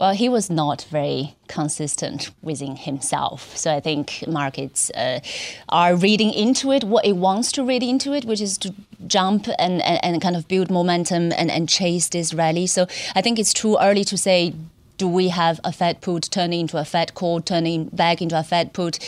Well, 0.00 0.14
he 0.14 0.30
was 0.30 0.48
not 0.48 0.86
very 0.90 1.36
consistent 1.46 2.30
within 2.40 2.76
himself. 2.76 3.54
So 3.54 3.74
I 3.74 3.80
think 3.80 4.24
markets 4.26 4.90
uh, 4.92 5.20
are 5.68 5.94
reading 5.94 6.32
into 6.32 6.72
it 6.72 6.84
what 6.84 7.04
it 7.04 7.16
wants 7.16 7.52
to 7.52 7.62
read 7.62 7.82
into 7.82 8.14
it, 8.14 8.24
which 8.24 8.40
is 8.40 8.56
to 8.58 8.74
jump 9.06 9.46
and, 9.58 9.82
and, 9.82 10.02
and 10.02 10.22
kind 10.22 10.36
of 10.36 10.48
build 10.48 10.70
momentum 10.70 11.32
and, 11.32 11.50
and 11.50 11.68
chase 11.68 12.08
this 12.08 12.32
rally. 12.32 12.66
So 12.66 12.86
I 13.14 13.20
think 13.20 13.38
it's 13.38 13.52
too 13.52 13.76
early 13.78 14.04
to 14.04 14.16
say 14.16 14.54
do 15.00 15.08
we 15.08 15.28
have 15.28 15.58
a 15.64 15.72
Fed 15.72 16.02
put 16.02 16.24
turning 16.30 16.60
into 16.60 16.76
a 16.76 16.84
Fed 16.84 17.14
call, 17.14 17.40
turning 17.40 17.86
back 17.86 18.20
into 18.20 18.38
a 18.38 18.42
Fed 18.42 18.74
put? 18.74 18.98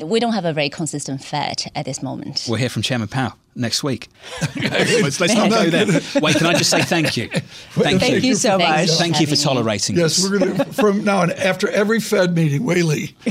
We 0.00 0.18
don't 0.18 0.32
have 0.32 0.44
a 0.44 0.52
very 0.52 0.68
consistent 0.68 1.22
Fed 1.22 1.70
at 1.76 1.84
this 1.84 2.02
moment. 2.02 2.46
We'll 2.48 2.58
hear 2.58 2.68
from 2.68 2.82
Chairman 2.82 3.06
Powell 3.06 3.34
next 3.54 3.84
week. 3.84 4.08
let's, 4.56 5.20
let's 5.20 5.34
not 5.36 5.48
go 5.48 5.70
there. 5.70 5.86
Wait, 6.20 6.34
can 6.34 6.46
I 6.46 6.54
just 6.54 6.70
say 6.70 6.82
thank 6.82 7.16
you? 7.16 7.28
Thank, 7.28 8.00
thank 8.00 8.14
you. 8.14 8.30
you 8.30 8.34
so 8.34 8.58
much. 8.58 8.90
Thank 8.90 9.20
you 9.20 9.28
for 9.28 9.36
tolerating 9.36 9.94
yes, 9.94 10.18
us. 10.18 10.24
Yes, 10.24 10.30
we're 10.32 10.38
going 10.40 10.56
to, 10.56 10.64
from 10.72 11.04
now 11.04 11.20
on, 11.20 11.30
after 11.30 11.68
every 11.68 12.00
Fed 12.00 12.34
meeting, 12.34 12.64
Wei 12.64 12.82
Li. 12.82 13.14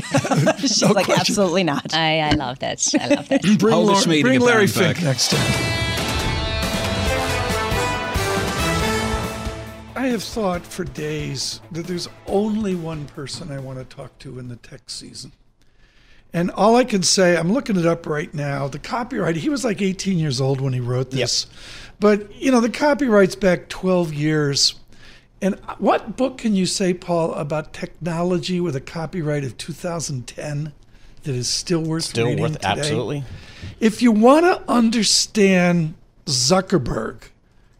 She's 0.60 0.80
no 0.80 0.92
like, 0.92 1.04
question. 1.04 1.20
absolutely 1.20 1.64
not. 1.64 1.92
I, 1.92 2.20
I 2.20 2.30
love 2.30 2.58
that. 2.60 2.88
I 2.98 3.08
love 3.08 3.28
that. 3.28 3.42
bring, 3.58 3.76
Larry, 3.84 4.22
bring 4.22 4.40
Larry 4.40 4.66
Fink 4.66 5.02
next 5.02 5.30
time. 5.30 5.87
Have 10.08 10.22
thought 10.22 10.66
for 10.66 10.84
days 10.84 11.60
that 11.72 11.86
there's 11.86 12.08
only 12.26 12.74
one 12.74 13.06
person 13.06 13.50
I 13.50 13.58
want 13.58 13.78
to 13.78 13.84
talk 13.84 14.18
to 14.20 14.38
in 14.38 14.48
the 14.48 14.56
tech 14.56 14.90
season. 14.90 15.32
And 16.32 16.50
all 16.50 16.76
I 16.76 16.84
can 16.84 17.02
say, 17.02 17.36
I'm 17.36 17.52
looking 17.52 17.76
it 17.76 17.86
up 17.86 18.06
right 18.06 18.32
now. 18.34 18.68
The 18.68 18.78
copyright, 18.78 19.36
he 19.36 19.48
was 19.48 19.64
like 19.64 19.80
18 19.80 20.18
years 20.18 20.40
old 20.40 20.60
when 20.60 20.74
he 20.74 20.80
wrote 20.80 21.10
this. 21.10 21.46
Yep. 21.46 21.56
But, 22.00 22.34
you 22.34 22.50
know, 22.50 22.60
the 22.60 22.68
copyright's 22.68 23.34
back 23.34 23.68
12 23.68 24.12
years. 24.12 24.74
And 25.40 25.54
what 25.78 26.16
book 26.16 26.38
can 26.38 26.54
you 26.54 26.66
say, 26.66 26.92
Paul, 26.92 27.32
about 27.34 27.72
technology 27.72 28.60
with 28.60 28.76
a 28.76 28.80
copyright 28.80 29.44
of 29.44 29.56
2010 29.56 30.72
that 31.22 31.34
is 31.34 31.48
still 31.48 31.82
worth 31.82 32.04
still 32.04 32.26
reading 32.26 32.42
worth, 32.42 32.52
today? 32.54 32.68
Absolutely. 32.68 33.24
If 33.80 34.02
you 34.02 34.12
want 34.12 34.44
to 34.44 34.70
understand 34.70 35.94
Zuckerberg, 36.26 37.22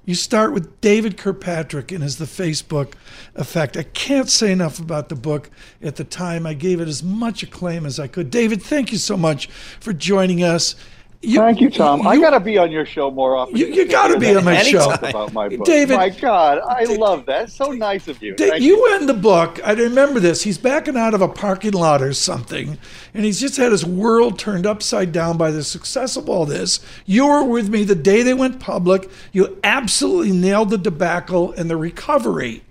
you 0.09 0.15
start 0.15 0.55
with 0.55 0.81
David 0.81 1.19
Kirkpatrick 1.19 1.93
and 1.93 2.03
his 2.03 2.17
The 2.17 2.25
Facebook 2.25 2.95
Effect. 3.35 3.77
I 3.77 3.83
can't 3.83 4.31
say 4.31 4.51
enough 4.51 4.79
about 4.79 5.11
the 5.11 5.15
book. 5.15 5.51
At 5.83 5.97
the 5.97 6.05
time, 6.05 6.47
I 6.47 6.55
gave 6.55 6.81
it 6.81 6.89
as 6.89 7.03
much 7.03 7.43
acclaim 7.43 7.85
as 7.85 8.01
I 8.01 8.07
could. 8.07 8.31
David, 8.31 8.63
thank 8.63 8.91
you 8.91 8.97
so 8.97 9.19
much 9.19 9.49
for 9.79 9.93
joining 9.93 10.43
us. 10.43 10.77
You, 11.21 11.41
Thank 11.41 11.61
you, 11.61 11.69
Tom. 11.69 12.03
You, 12.03 12.09
I 12.09 12.21
got 12.21 12.31
to 12.31 12.41
be 12.41 12.59
on 12.59 12.71
your 12.71 12.87
show 12.87 13.11
more 13.11 13.35
often. 13.35 13.57
You, 13.57 13.67
you 13.67 13.89
got 13.89 14.09
to 14.09 14.21
be 14.21 14.37
on 14.37 14.45
my 14.45 14.63
show. 14.63 14.93
About 14.93 15.33
my 15.33 15.49
book. 15.49 15.67
David, 15.67 15.97
my 15.97 16.11
God, 16.11 16.61
I 16.61 16.85
love 16.85 17.27
that. 17.27 17.51
So 17.51 17.73
nice 17.73 18.07
of 18.07 18.23
you. 18.23 18.37
you, 18.39 18.55
you 18.55 18.95
end 18.95 19.09
the 19.09 19.15
book. 19.15 19.59
I 19.65 19.73
remember 19.73 20.21
this. 20.21 20.45
He's 20.45 20.59
backing 20.59 20.97
out 20.97 21.15
of 21.15 21.21
a 21.21 21.27
parking 21.27 21.73
lot 21.73 22.03
or 22.03 22.13
something, 22.13 22.79
and 23.15 23.25
he's 23.25 23.41
just 23.41 23.57
had 23.57 23.73
his 23.73 23.85
world 23.85 24.39
turned 24.39 24.65
upside 24.65 25.11
down 25.11 25.37
by 25.37 25.51
the 25.51 25.65
success 25.65 26.17
of 26.17 26.29
all 26.29 26.47
this. 26.47 26.79
You 27.05 27.27
were 27.27 27.43
with 27.43 27.69
me 27.69 27.83
the 27.83 27.97
day 27.97 28.23
they 28.23 28.35
went 28.35 28.61
public. 28.61 29.11
You 29.33 29.59
absolutely 29.65 30.31
nailed 30.31 30.71
the 30.71 30.79
debacle 30.79 31.51
and 31.51 31.69
the 31.69 31.77
recovery. 31.77 32.63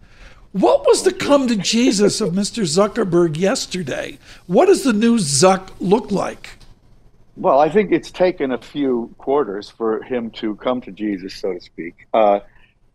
What 0.54 0.88
was 0.88 1.04
the 1.04 1.12
come 1.12 1.50
to 1.50 1.58
Jesus 1.58 2.22
of 2.22 2.32
Mr. 2.32 2.64
Zuckerberg 2.64 3.38
yesterday? 3.38 4.20
What 4.46 4.68
does 4.68 4.86
the 4.86 4.94
new 4.94 5.18
Zuck 5.18 5.72
look 5.82 6.12
like? 6.12 6.57
Well, 7.38 7.60
I 7.60 7.70
think 7.70 7.92
it's 7.92 8.10
taken 8.10 8.52
a 8.52 8.58
few 8.58 9.14
quarters 9.20 9.70
for 9.70 10.02
him 10.02 10.32
to 10.32 10.56
come 10.56 10.82
to 10.82 10.92
Jesus, 10.92 11.36
so 11.36 11.54
to 11.54 11.62
speak. 11.62 12.08
Uh, 12.12 12.40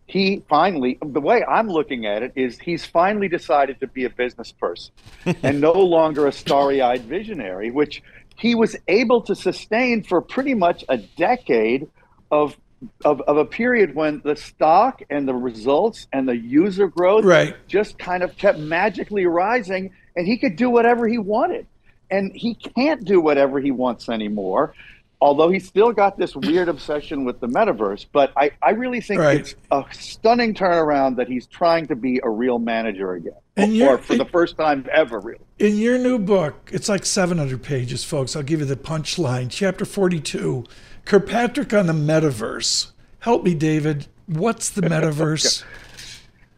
he 0.07 0.43
finally, 0.49 0.99
the 1.01 1.21
way 1.21 1.45
I'm 1.45 1.69
looking 1.69 2.07
at 2.07 2.25
it 2.25 2.33
is 2.35 2.59
he's 2.59 2.85
finally 2.85 3.29
decided 3.29 3.79
to 3.81 3.87
be 3.87 4.05
a 4.05 4.11
business 4.11 4.51
person 4.51 4.93
and 5.45 5.61
no 5.61 5.73
longer 5.73 6.27
a 6.27 6.33
starry 6.33 6.83
eyed 6.83 7.03
visionary, 7.03 7.71
which 7.71 8.03
he 8.37 8.57
was 8.57 8.75
able 8.89 9.23
to 9.23 9.37
sustain 9.37 10.03
for 10.03 10.21
pretty 10.21 10.55
much 10.55 10.85
a 10.89 10.97
decade 10.97 11.89
of, 12.33 12.57
of, 13.05 13.21
of 13.21 13.37
a 13.37 13.45
period 13.45 13.95
when 13.95 14.23
the 14.25 14.35
stock 14.35 15.03
and 15.09 15.29
the 15.29 15.35
results 15.35 16.09
and 16.13 16.29
the 16.29 16.37
user 16.37 16.89
growth 16.89 17.25
right. 17.25 17.55
just 17.69 17.97
kind 17.97 18.25
of 18.25 18.37
kept 18.37 18.59
magically 18.59 19.25
rising 19.25 19.93
and 20.17 20.27
he 20.27 20.37
could 20.37 20.57
do 20.57 20.69
whatever 20.69 21.07
he 21.07 21.19
wanted 21.19 21.65
and 22.13 22.31
he 22.37 22.55
can't 22.55 23.05
do 23.05 23.21
whatever 23.21 23.59
he 23.59 23.73
wants 23.73 24.09
anymore 24.09 24.75
although 25.23 25.49
he's 25.49 25.67
still 25.67 25.93
got 25.93 26.19
this 26.19 26.35
weird 26.35 26.69
obsession 26.77 27.25
with 27.25 27.41
the 27.41 27.47
metaverse. 27.47 28.07
But 28.13 28.33
i, 28.37 28.51
I 28.61 28.71
really 28.71 29.01
think 29.01 29.21
right. 29.21 29.41
it's 29.41 29.55
a 29.71 29.85
stunning 29.93 30.53
turnaround 30.53 31.17
that 31.17 31.29
he's 31.29 31.47
trying 31.47 31.87
to 31.87 31.97
be 31.97 32.21
a 32.23 32.29
real 32.29 32.59
manager 32.59 33.13
again 33.13 33.35
and 33.57 33.81
or 33.81 33.99
for 33.99 34.17
the 34.17 34.25
first 34.27 34.59
time 34.59 34.85
ever 34.93 35.21
really. 35.21 35.41
In 35.59 35.77
your 35.77 35.97
new 35.97 36.19
book 36.19 36.71
it's 36.73 36.89
like 36.89 37.07
700 37.07 37.63
pages 37.63 38.05
folks. 38.05 38.37
I'll 38.37 38.43
give 38.43 38.61
you 38.61 38.67
the 38.67 38.77
punchline. 38.77 39.49
Chapter 39.49 39.85
42 39.85 40.65
kirkpatrick 41.05 41.73
on 41.73 41.87
the 41.87 41.93
metaverse. 41.93 42.91
Help 43.21 43.45
me 43.45 43.55
david. 43.55 44.09
What's 44.27 44.71
the 44.71 44.81
metaverse? 44.93 45.63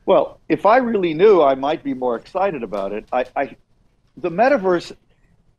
Well 0.07 0.41
if 0.49 0.65
i 0.65 0.79
really 0.79 1.13
knew 1.13 1.43
i 1.43 1.55
might 1.55 1.85
be 1.85 1.93
more 1.93 2.17
excited 2.17 2.63
about 2.63 2.93
it. 2.93 3.05
I, 3.13 3.27
I 3.37 3.57
the 4.17 4.31
metaverse 4.31 4.97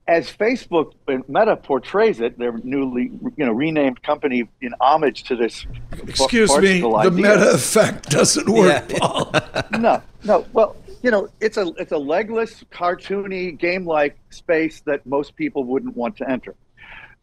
as 0.08 0.32
Facebook 0.32 0.94
and 1.08 1.28
Meta 1.28 1.56
portrays 1.56 2.20
it, 2.20 2.38
their 2.38 2.54
newly 2.64 3.12
you 3.38 3.46
know 3.46 3.52
renamed 3.52 4.04
company 4.04 4.48
in 4.62 4.74
homage 4.80 5.24
to 5.24 5.36
this. 5.36 5.66
Excuse 6.08 6.56
me, 6.58 6.82
the 6.82 6.96
idea. 6.96 7.12
Meta 7.12 7.52
effect 7.52 8.10
doesn't 8.10 8.48
work, 8.48 8.86
yeah. 8.90 8.98
Paul. 9.00 9.34
no, 9.80 10.02
no. 10.24 10.46
Well, 10.54 10.76
you 11.02 11.12
know, 11.12 11.30
it's 11.40 11.58
a 11.58 11.72
it's 11.78 11.92
a 11.92 11.98
legless, 11.98 12.64
cartoony, 12.72 13.58
game-like 13.58 14.18
space 14.30 14.82
that 14.82 15.06
most 15.06 15.36
people 15.36 15.64
wouldn't 15.64 15.96
want 15.96 16.18
to 16.18 16.30
enter. 16.30 16.56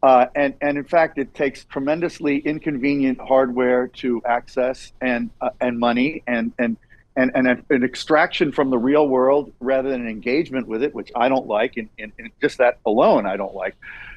Uh, 0.01 0.25
and 0.35 0.53
and 0.61 0.77
in 0.77 0.83
fact, 0.83 1.17
it 1.17 1.33
takes 1.33 1.63
tremendously 1.65 2.39
inconvenient 2.39 3.19
hardware 3.19 3.87
to 3.87 4.21
access 4.25 4.91
and 4.99 5.29
uh, 5.39 5.49
and 5.61 5.79
money 5.79 6.21
and 6.27 6.51
and 6.59 6.75
and, 7.15 7.31
and 7.35 7.63
an 7.69 7.83
extraction 7.83 8.51
from 8.51 8.69
the 8.69 8.77
real 8.77 9.07
world 9.07 9.53
rather 9.59 9.89
than 9.89 10.01
an 10.01 10.07
engagement 10.07 10.67
with 10.67 10.83
it, 10.83 10.95
which 10.95 11.11
I 11.15 11.29
don't 11.29 11.47
like, 11.47 11.77
and, 11.77 11.89
and, 11.99 12.11
and 12.17 12.31
just 12.41 12.57
that 12.57 12.79
alone 12.85 13.25
I 13.25 13.37
don't 13.37 13.53
like. 13.53 13.75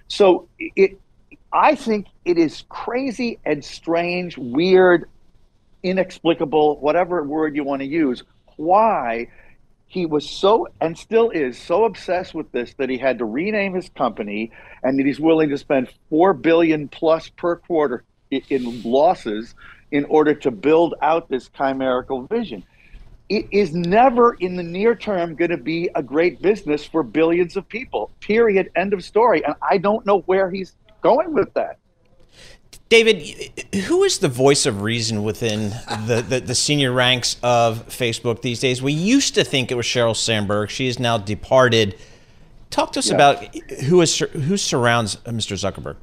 So 0.09 0.49
it, 0.59 0.99
I 1.53 1.75
think 1.75 2.07
it 2.25 2.39
is 2.39 2.65
crazy 2.69 3.39
and 3.45 3.65
strange, 3.65 4.39
weird, 4.39 5.09
inexplicable, 5.83 6.79
whatever 6.81 7.23
word 7.23 7.55
you 7.55 7.65
want 7.65 7.81
to 7.81 7.87
use, 7.87 8.23
why 8.57 9.29
he 9.89 10.05
was 10.05 10.29
so 10.29 10.69
and 10.81 10.99
still 10.99 11.31
is 11.31 11.59
so 11.59 11.85
obsessed 11.85 12.35
with 12.35 12.51
this 12.53 12.75
that 12.75 12.91
he 12.91 12.99
had 12.99 13.19
to 13.19 13.25
rename 13.25 13.75
his 13.75 13.89
company 13.91 14.51
and 14.83 14.99
that 14.99 15.07
he's 15.07 15.21
willing 15.21 15.49
to 15.51 15.59
spend 15.59 15.89
four 16.11 16.35
billion 16.35 16.89
plus 16.89 17.29
per 17.29 17.57
quarter 17.57 18.03
in 18.31 18.83
losses 18.83 19.55
in 19.93 20.05
order 20.07 20.35
to 20.35 20.51
build 20.51 20.95
out 21.01 21.29
this 21.29 21.49
chimerical 21.57 22.27
vision 22.27 22.65
it 23.29 23.47
is 23.51 23.75
never 23.75 24.35
in 24.35 24.57
the 24.57 24.63
near 24.63 24.95
term 24.95 25.35
going 25.35 25.51
to 25.51 25.57
be 25.57 25.91
a 25.95 26.03
great 26.03 26.41
business 26.41 26.85
for 26.85 27.03
billions 27.03 27.57
of 27.57 27.69
people. 27.69 28.11
Period. 28.21 28.71
End 28.77 28.93
of 28.93 29.05
story. 29.05 29.45
And 29.45 29.55
I 29.69 29.79
don't 29.79 30.07
know 30.07 30.21
where 30.21 30.51
he's 30.51 30.75
going 31.03 31.35
with 31.35 31.53
that. 31.55 31.79
David, 32.89 33.51
who 33.87 34.05
is 34.05 34.19
the 34.19 34.29
voice 34.29 34.65
of 34.65 34.83
reason 34.83 35.25
within 35.25 35.71
the, 36.07 36.25
the, 36.27 36.39
the, 36.39 36.55
senior 36.55 36.93
ranks 36.93 37.37
of 37.43 37.89
Facebook 37.89 38.43
these 38.43 38.61
days? 38.61 38.81
We 38.81 38.93
used 38.93 39.35
to 39.35 39.43
think 39.43 39.73
it 39.73 39.75
was 39.75 39.87
Sheryl 39.87 40.15
Sandberg. 40.15 40.71
She 40.71 40.87
is 40.87 41.01
now 41.01 41.19
departed. 41.19 41.99
Talk 42.71 42.93
to 42.93 43.01
us 43.01 43.09
yeah. 43.09 43.15
about 43.15 43.57
who 43.87 44.01
is 44.03 44.17
who 44.17 44.57
surrounds 44.57 45.17
uh, 45.27 45.31
Mr. 45.31 45.57
Zuckerberg. 45.57 45.97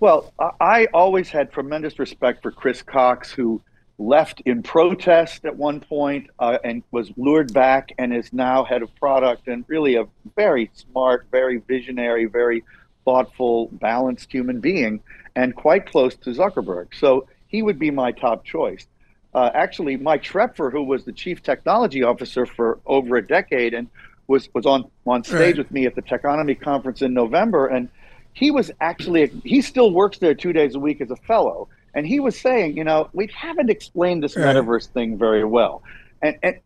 Well, 0.00 0.32
I 0.58 0.86
always 0.94 1.28
had 1.28 1.52
tremendous 1.52 1.98
respect 1.98 2.42
for 2.42 2.50
Chris 2.50 2.80
Cox, 2.80 3.30
who 3.30 3.60
left 4.02 4.40
in 4.42 4.62
protest 4.62 5.44
at 5.44 5.56
one 5.56 5.80
point, 5.80 6.28
uh, 6.38 6.58
and 6.64 6.82
was 6.90 7.10
lured 7.16 7.52
back 7.52 7.92
and 7.98 8.12
is 8.12 8.32
now 8.32 8.64
head 8.64 8.82
of 8.82 8.94
product 8.96 9.48
and 9.48 9.64
really 9.68 9.96
a 9.96 10.06
very 10.36 10.70
smart, 10.74 11.26
very 11.30 11.58
visionary, 11.58 12.26
very 12.26 12.64
thoughtful, 13.04 13.68
balanced 13.72 14.30
human 14.30 14.60
being 14.60 15.00
and 15.34 15.54
quite 15.54 15.90
close 15.90 16.14
to 16.16 16.30
Zuckerberg. 16.30 16.88
So 16.98 17.26
he 17.48 17.62
would 17.62 17.78
be 17.78 17.90
my 17.90 18.12
top 18.12 18.44
choice. 18.44 18.86
Uh, 19.34 19.50
actually, 19.54 19.96
Mike 19.96 20.22
Schroepfer, 20.22 20.70
who 20.70 20.82
was 20.82 21.04
the 21.04 21.12
chief 21.12 21.42
technology 21.42 22.02
officer 22.02 22.44
for 22.44 22.78
over 22.84 23.16
a 23.16 23.26
decade 23.26 23.72
and 23.72 23.88
was, 24.26 24.48
was 24.54 24.66
on, 24.66 24.90
on 25.06 25.24
stage 25.24 25.40
right. 25.40 25.58
with 25.58 25.70
me 25.70 25.86
at 25.86 25.94
the 25.94 26.02
Techonomy 26.02 26.60
conference 26.60 27.02
in 27.02 27.14
November, 27.14 27.66
and 27.66 27.88
he 28.34 28.50
was 28.50 28.70
actually, 28.80 29.26
he 29.44 29.62
still 29.62 29.90
works 29.92 30.18
there 30.18 30.34
two 30.34 30.52
days 30.52 30.74
a 30.74 30.78
week 30.78 31.00
as 31.00 31.10
a 31.10 31.16
fellow 31.16 31.68
and 31.94 32.06
he 32.06 32.20
was 32.20 32.38
saying, 32.38 32.76
you 32.76 32.84
know, 32.84 33.08
we 33.12 33.28
haven't 33.34 33.70
explained 33.70 34.22
this 34.22 34.36
right. 34.36 34.56
metaverse 34.56 34.86
thing 34.88 35.18
very 35.18 35.44
well, 35.44 35.82
and 36.22 36.36
and 36.42 36.56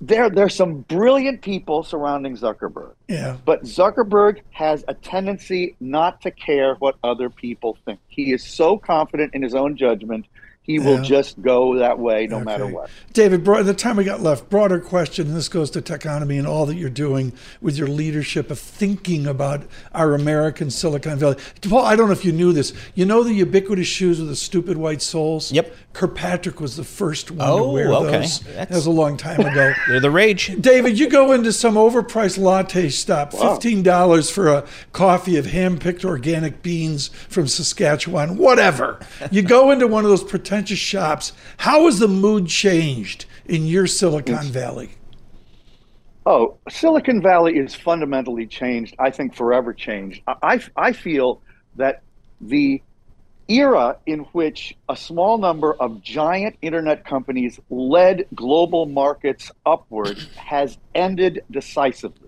there 0.00 0.28
there's 0.28 0.54
some 0.54 0.80
brilliant 0.80 1.42
people 1.42 1.82
surrounding 1.82 2.36
Zuckerberg. 2.36 2.94
Yeah. 3.08 3.36
But 3.44 3.64
Zuckerberg 3.64 4.40
has 4.50 4.84
a 4.88 4.94
tendency 4.94 5.76
not 5.80 6.20
to 6.22 6.30
care 6.30 6.74
what 6.74 6.96
other 7.02 7.30
people 7.30 7.78
think. 7.84 8.00
He 8.08 8.32
is 8.32 8.44
so 8.44 8.76
confident 8.76 9.34
in 9.34 9.42
his 9.42 9.54
own 9.54 9.76
judgment 9.76 10.26
he 10.64 10.78
will 10.78 11.02
just 11.02 11.40
go 11.42 11.76
that 11.78 11.98
way 11.98 12.26
no 12.26 12.36
okay. 12.36 12.44
matter 12.44 12.66
what. 12.66 12.88
David, 13.12 13.44
the 13.44 13.74
time 13.74 13.96
we 13.96 14.04
got 14.04 14.22
left, 14.22 14.48
broader 14.48 14.80
question, 14.80 15.26
and 15.28 15.36
this 15.36 15.48
goes 15.48 15.70
to 15.72 15.82
Techonomy 15.82 16.38
and 16.38 16.46
all 16.46 16.64
that 16.64 16.76
you're 16.76 16.88
doing 16.88 17.34
with 17.60 17.76
your 17.76 17.86
leadership 17.86 18.50
of 18.50 18.58
thinking 18.58 19.26
about 19.26 19.64
our 19.92 20.14
American 20.14 20.70
Silicon 20.70 21.18
Valley. 21.18 21.36
Paul, 21.60 21.84
I 21.84 21.96
don't 21.96 22.06
know 22.06 22.14
if 22.14 22.24
you 22.24 22.32
knew 22.32 22.54
this. 22.54 22.72
You 22.94 23.04
know 23.04 23.22
the 23.22 23.34
ubiquitous 23.34 23.86
shoes 23.86 24.18
with 24.18 24.28
the 24.28 24.36
stupid 24.36 24.78
white 24.78 25.02
soles? 25.02 25.52
Yep. 25.52 25.74
Kirkpatrick 25.92 26.60
was 26.60 26.76
the 26.76 26.84
first 26.84 27.30
one 27.30 27.48
oh, 27.48 27.58
to 27.58 27.64
wear 27.64 27.92
okay. 27.92 28.20
those. 28.20 28.40
That's... 28.40 28.70
That 28.70 28.74
was 28.74 28.86
a 28.86 28.90
long 28.90 29.18
time 29.18 29.40
ago. 29.40 29.74
They're 29.88 30.00
the 30.00 30.10
rage. 30.10 30.60
David, 30.60 30.98
you 30.98 31.10
go 31.10 31.32
into 31.32 31.52
some 31.52 31.74
overpriced 31.74 32.38
latte 32.38 32.88
stop, 32.88 33.34
wow. 33.34 33.58
$15 33.58 34.32
for 34.32 34.48
a 34.48 34.66
coffee 34.92 35.36
of 35.36 35.46
hand-picked 35.46 36.06
organic 36.06 36.62
beans 36.62 37.08
from 37.28 37.46
Saskatchewan, 37.46 38.38
whatever. 38.38 38.98
You 39.30 39.42
go 39.42 39.70
into 39.70 39.86
one 39.86 40.04
of 40.04 40.10
those 40.10 40.24
pretentious 40.54 40.78
shops. 40.78 41.32
How 41.56 41.86
has 41.86 41.98
the 41.98 42.06
mood 42.06 42.46
changed 42.46 43.26
in 43.46 43.66
your 43.66 43.88
Silicon 43.88 44.52
Valley? 44.52 44.90
Oh, 46.26 46.56
Silicon 46.70 47.20
Valley 47.20 47.58
is 47.58 47.74
fundamentally 47.74 48.46
changed. 48.46 48.94
I 49.00 49.10
think 49.10 49.34
forever 49.34 49.72
changed. 49.72 50.22
I, 50.26 50.60
I 50.76 50.92
feel 50.92 51.42
that 51.74 52.02
the 52.40 52.80
era 53.48 53.96
in 54.06 54.20
which 54.32 54.76
a 54.88 54.96
small 54.96 55.38
number 55.38 55.74
of 55.74 56.00
giant 56.02 56.56
internet 56.62 57.04
companies 57.04 57.58
led 57.68 58.24
global 58.34 58.86
markets 58.86 59.50
upward 59.66 60.18
has 60.36 60.78
ended 60.94 61.42
decisively 61.50 62.23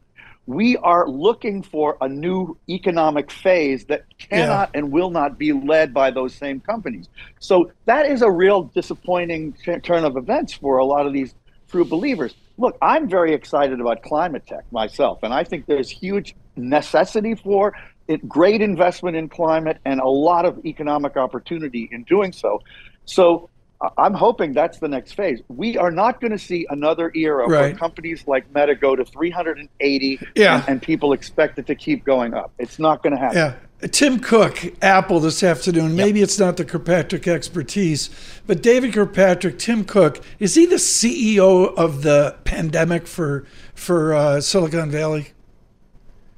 we 0.46 0.76
are 0.78 1.08
looking 1.08 1.62
for 1.62 1.96
a 2.00 2.08
new 2.08 2.56
economic 2.68 3.30
phase 3.30 3.84
that 3.86 4.04
cannot 4.18 4.70
yeah. 4.72 4.78
and 4.78 4.92
will 4.92 5.10
not 5.10 5.38
be 5.38 5.52
led 5.52 5.92
by 5.92 6.10
those 6.10 6.34
same 6.34 6.60
companies. 6.60 7.08
So 7.40 7.72
that 7.86 8.06
is 8.06 8.22
a 8.22 8.30
real 8.30 8.62
disappointing 8.62 9.54
turn 9.82 10.04
of 10.04 10.16
events 10.16 10.52
for 10.52 10.78
a 10.78 10.84
lot 10.84 11.06
of 11.06 11.12
these 11.12 11.34
true 11.68 11.84
believers. 11.84 12.34
Look, 12.58 12.78
I'm 12.80 13.08
very 13.08 13.34
excited 13.34 13.80
about 13.80 14.02
climate 14.02 14.46
tech 14.46 14.64
myself, 14.70 15.22
and 15.22 15.34
I 15.34 15.44
think 15.44 15.66
there's 15.66 15.90
huge 15.90 16.34
necessity 16.54 17.34
for 17.34 17.74
it, 18.08 18.28
great 18.28 18.62
investment 18.62 19.16
in 19.16 19.28
climate 19.28 19.78
and 19.84 20.00
a 20.00 20.08
lot 20.08 20.44
of 20.46 20.64
economic 20.64 21.16
opportunity 21.16 21.88
in 21.90 22.04
doing 22.04 22.32
so. 22.32 22.62
So 23.04 23.50
I'm 23.98 24.14
hoping 24.14 24.52
that's 24.52 24.78
the 24.78 24.88
next 24.88 25.12
phase. 25.12 25.40
We 25.48 25.76
are 25.76 25.90
not 25.90 26.20
going 26.20 26.32
to 26.32 26.38
see 26.38 26.66
another 26.70 27.12
era 27.14 27.46
right. 27.46 27.60
where 27.60 27.74
companies 27.74 28.24
like 28.26 28.52
Meta 28.54 28.74
go 28.74 28.96
to 28.96 29.04
380 29.04 30.20
yeah. 30.34 30.56
and, 30.60 30.68
and, 30.68 30.82
people 30.82 31.12
expect 31.12 31.58
it 31.58 31.66
to 31.66 31.74
keep 31.74 32.04
going 32.04 32.34
up. 32.34 32.52
It's 32.58 32.78
not 32.78 33.02
going 33.02 33.12
to 33.12 33.18
happen. 33.18 33.36
Yeah. 33.36 33.88
Tim 33.88 34.20
Cook, 34.20 34.72
Apple, 34.82 35.20
this 35.20 35.42
afternoon. 35.42 35.96
Maybe 35.96 36.22
it's 36.22 36.38
not 36.38 36.56
the 36.56 36.64
Kirkpatrick 36.64 37.28
expertise, 37.28 38.08
but 38.46 38.62
David 38.62 38.94
Kirkpatrick, 38.94 39.58
Tim 39.58 39.84
Cook, 39.84 40.24
is 40.38 40.54
he 40.54 40.64
the 40.64 40.76
CEO 40.76 41.74
of 41.74 42.02
the 42.02 42.36
pandemic 42.44 43.06
for 43.06 43.44
for 43.74 44.14
uh, 44.14 44.40
Silicon 44.40 44.90
Valley? 44.90 45.32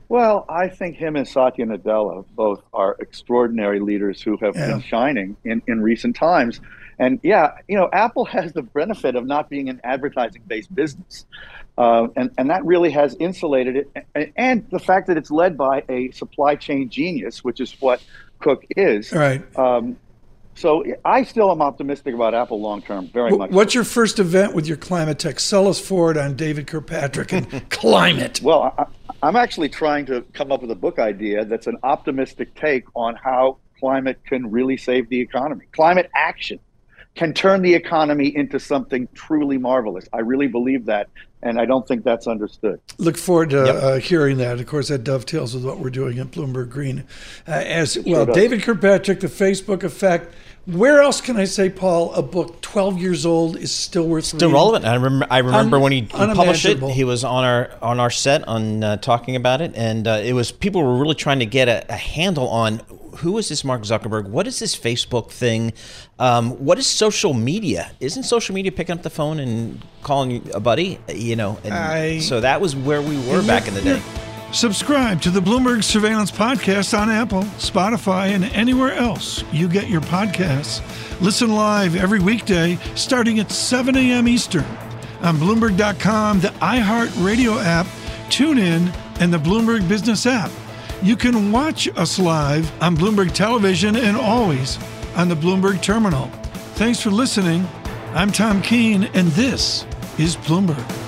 Well, 0.09 0.47
I 0.49 0.69
think 0.69 0.97
him 0.97 1.17
and 1.17 1.29
Satya 1.29 1.67
Nadella 1.67 2.25
both 2.35 2.63
are 2.73 2.97
extraordinary 2.99 3.79
leaders 3.81 4.23
who 4.23 4.37
have 4.39 4.57
Yeah. 4.57 4.69
been 4.69 4.81
shining 4.83 5.37
in, 5.45 5.61
in 5.67 5.83
recent 5.83 6.17
times. 6.17 6.61
And 6.99 7.21
yeah, 7.23 7.53
you 7.69 7.77
know, 7.77 7.89
Apple 7.93 8.25
has 8.37 8.53
the 8.53 8.63
benefit 8.63 9.17
of 9.17 9.27
not 9.27 9.51
being 9.51 9.69
an 9.69 9.81
advertising 9.85 10.43
based 10.47 10.75
business. 10.75 11.27
Uh, 11.77 12.09
and, 12.17 12.31
and 12.39 12.51
that 12.51 12.65
really 12.65 12.91
has 12.91 13.17
insulated 13.21 13.87
it. 13.95 14.33
And, 14.35 14.67
the 14.71 14.81
fact 14.81 15.07
that 15.07 15.17
it's 15.17 15.31
led 15.31 15.57
by 15.57 15.85
a 15.89 16.11
supply 16.11 16.57
chain 16.57 16.89
genius, 16.89 17.45
which 17.45 17.61
is 17.61 17.77
what 17.81 18.03
Cook 18.41 18.65
is. 18.77 19.13
Right. 19.13 19.43
Um, 19.57 19.97
so 20.57 20.85
I 21.05 21.23
still 21.23 21.53
am 21.53 21.63
optimistic 21.63 22.15
about 22.17 22.35
Apple 22.35 22.61
long 22.61 22.83
term, 22.83 23.07
very 23.09 23.31
much. 23.31 23.51
What's 23.53 23.77
your 23.77 23.85
first 23.85 24.19
event 24.19 24.55
with 24.55 24.67
your 24.67 24.77
climate 24.77 25.21
tech? 25.21 25.39
Sell 25.39 25.69
us 25.69 25.79
forward 25.79 26.17
on 26.17 26.35
David 26.35 26.67
Kirkpatrick 26.67 27.33
and 27.33 27.71
climate. 27.71 28.41
Well, 28.43 28.75
I, 28.77 28.87
I'm 29.23 29.37
actually 29.37 29.69
trying 29.69 30.07
to 30.07 30.23
come 30.33 30.53
up 30.53 30.63
with 30.63 30.71
a 30.71 30.77
book 30.77 30.99
idea 30.99 31.45
that's 31.45 31.67
an 31.67 31.79
optimistic 31.83 32.55
take 32.55 32.85
on 32.95 33.17
how 33.17 33.59
climate 33.81 34.21
can 34.25 34.51
really 34.51 34.77
save 34.77 35.09
the 35.09 35.21
economy. 35.21 35.65
Climate 35.73 36.11
action 36.15 36.61
can 37.17 37.35
turn 37.35 37.63
the 37.63 37.75
economy 37.75 38.35
into 38.35 38.61
something 38.61 39.09
truly 39.15 39.59
marvelous. 39.59 40.09
I 40.13 40.21
really 40.21 40.47
believe 40.47 40.85
that, 40.87 41.09
and 41.43 41.61
I 41.61 41.65
don't 41.65 41.87
think 41.87 42.05
that's 42.05 42.29
understood. 42.29 42.81
Look 42.99 43.17
forward 43.17 43.51
to 43.51 43.65
uh, 43.65 43.99
hearing 43.99 44.37
that. 44.39 44.61
Of 44.61 44.67
course, 44.67 44.87
that 44.89 45.03
dovetails 45.03 45.53
with 45.53 45.65
what 45.65 45.81
we're 45.81 45.91
doing 45.91 46.21
at 46.21 46.31
Bloomberg 46.31 46.71
Green. 46.71 47.05
Uh, 47.47 47.53
as 47.53 47.99
well. 48.07 48.25
David 48.25 48.63
Kirkpatrick, 48.63 49.19
the 49.19 49.27
Facebook 49.27 49.83
effect. 49.83 50.33
Where 50.71 51.01
else 51.01 51.23
can 51.23 51.39
I 51.39 51.45
say, 51.47 51.71
Paul? 51.71 52.13
A 52.13 52.21
book 52.21 52.61
12 52.61 52.99
years 53.01 53.25
old 53.25 53.57
is 53.57 53.73
still 53.73 54.07
worth 54.07 54.27
Still 54.27 54.39
reading. 54.49 54.53
relevant. 54.53 54.85
I 54.85 54.95
remember. 54.97 55.27
I 55.31 55.39
remember 55.39 55.77
Un- 55.77 55.83
when 55.83 55.93
he, 55.93 56.01
he 56.03 56.07
published 56.09 56.67
it. 56.67 56.79
He 56.91 57.05
was 57.05 57.25
on 57.25 57.43
our 57.45 57.71
on 57.81 57.99
our 58.01 58.11
set 58.11 58.47
on 58.47 58.85
uh, 58.85 58.99
talking 58.99 59.35
about 59.35 59.63
it, 59.63 59.73
and 59.75 60.07
uh, 60.07 60.21
it 60.23 60.35
was 60.35 60.53
people 60.53 60.83
were 60.83 60.99
really 60.99 61.15
trying 61.15 61.39
to 61.39 61.47
get 61.47 61.69
a, 61.69 61.87
a 61.91 61.97
handle 61.97 62.49
on 62.49 62.83
who 63.17 63.39
is 63.39 63.49
this 63.49 63.65
Mark 63.65 63.81
Zuckerberg? 63.81 64.29
What 64.29 64.47
is 64.47 64.59
this 64.59 64.77
Facebook 64.77 65.31
thing? 65.31 65.73
Um, 66.19 66.51
what 66.63 66.79
is 66.79 66.87
social 66.87 67.33
media? 67.33 67.91
Isn't 67.99 68.25
social 68.25 68.55
media 68.55 68.71
picking 68.71 68.95
up 68.95 69.03
the 69.03 69.11
phone 69.11 69.41
and 69.41 69.81
calling 70.03 70.51
a 70.53 70.61
buddy? 70.61 70.99
You 71.09 71.37
know, 71.37 71.59
and 71.65 71.73
I- 71.73 72.19
so 72.19 72.43
that 72.43 72.61
was 72.61 72.77
where 72.77 73.01
we 73.01 73.17
were 73.27 73.43
back 73.43 73.69
in 73.69 73.73
the 73.75 73.81
day. 73.81 74.03
Subscribe 74.53 75.21
to 75.23 75.31
the 75.31 75.41
Bloomberg 75.41 75.85
Surveillance 75.85 76.31
Podcast 76.31 76.99
on 76.99 77.11
Apple, 77.11 77.43
Spotify, 77.59 78.31
and 78.31 78.45
anywhere 78.45 78.93
else 78.95 79.45
you 79.53 79.69
get 79.69 79.89
your 79.89 80.01
podcasts. 80.01 80.81
Listen 81.21 81.55
live 81.55 81.95
every 81.95 82.19
weekday 82.19 82.77
starting 82.95 83.39
at 83.41 83.53
7 83.53 83.95
a.m. 83.95 84.27
Eastern 84.27 84.65
on 85.21 85.37
Bloomberg.com, 85.37 86.41
the 86.41 86.49
iHeartRadio 86.49 87.63
app, 87.63 87.87
TuneIn, 88.31 88.95
and 89.21 89.33
the 89.33 89.39
Bloomberg 89.39 89.87
Business 89.87 90.25
app. 90.25 90.51
You 91.03 91.15
can 91.15 91.53
watch 91.53 91.87
us 91.97 92.19
live 92.19 92.71
on 92.83 92.97
Bloomberg 92.97 93.33
Television 93.33 93.97
and 93.97 94.17
always 94.17 94.79
on 95.15 95.29
the 95.29 95.37
Bloomberg 95.37 95.83
Terminal. 95.83 96.29
Thanks 96.75 97.01
for 97.01 97.11
listening. 97.11 97.69
I'm 98.15 98.33
Tom 98.33 98.63
Keene, 98.63 99.05
and 99.15 99.29
this 99.29 99.85
is 100.19 100.37
Bloomberg. 100.37 101.08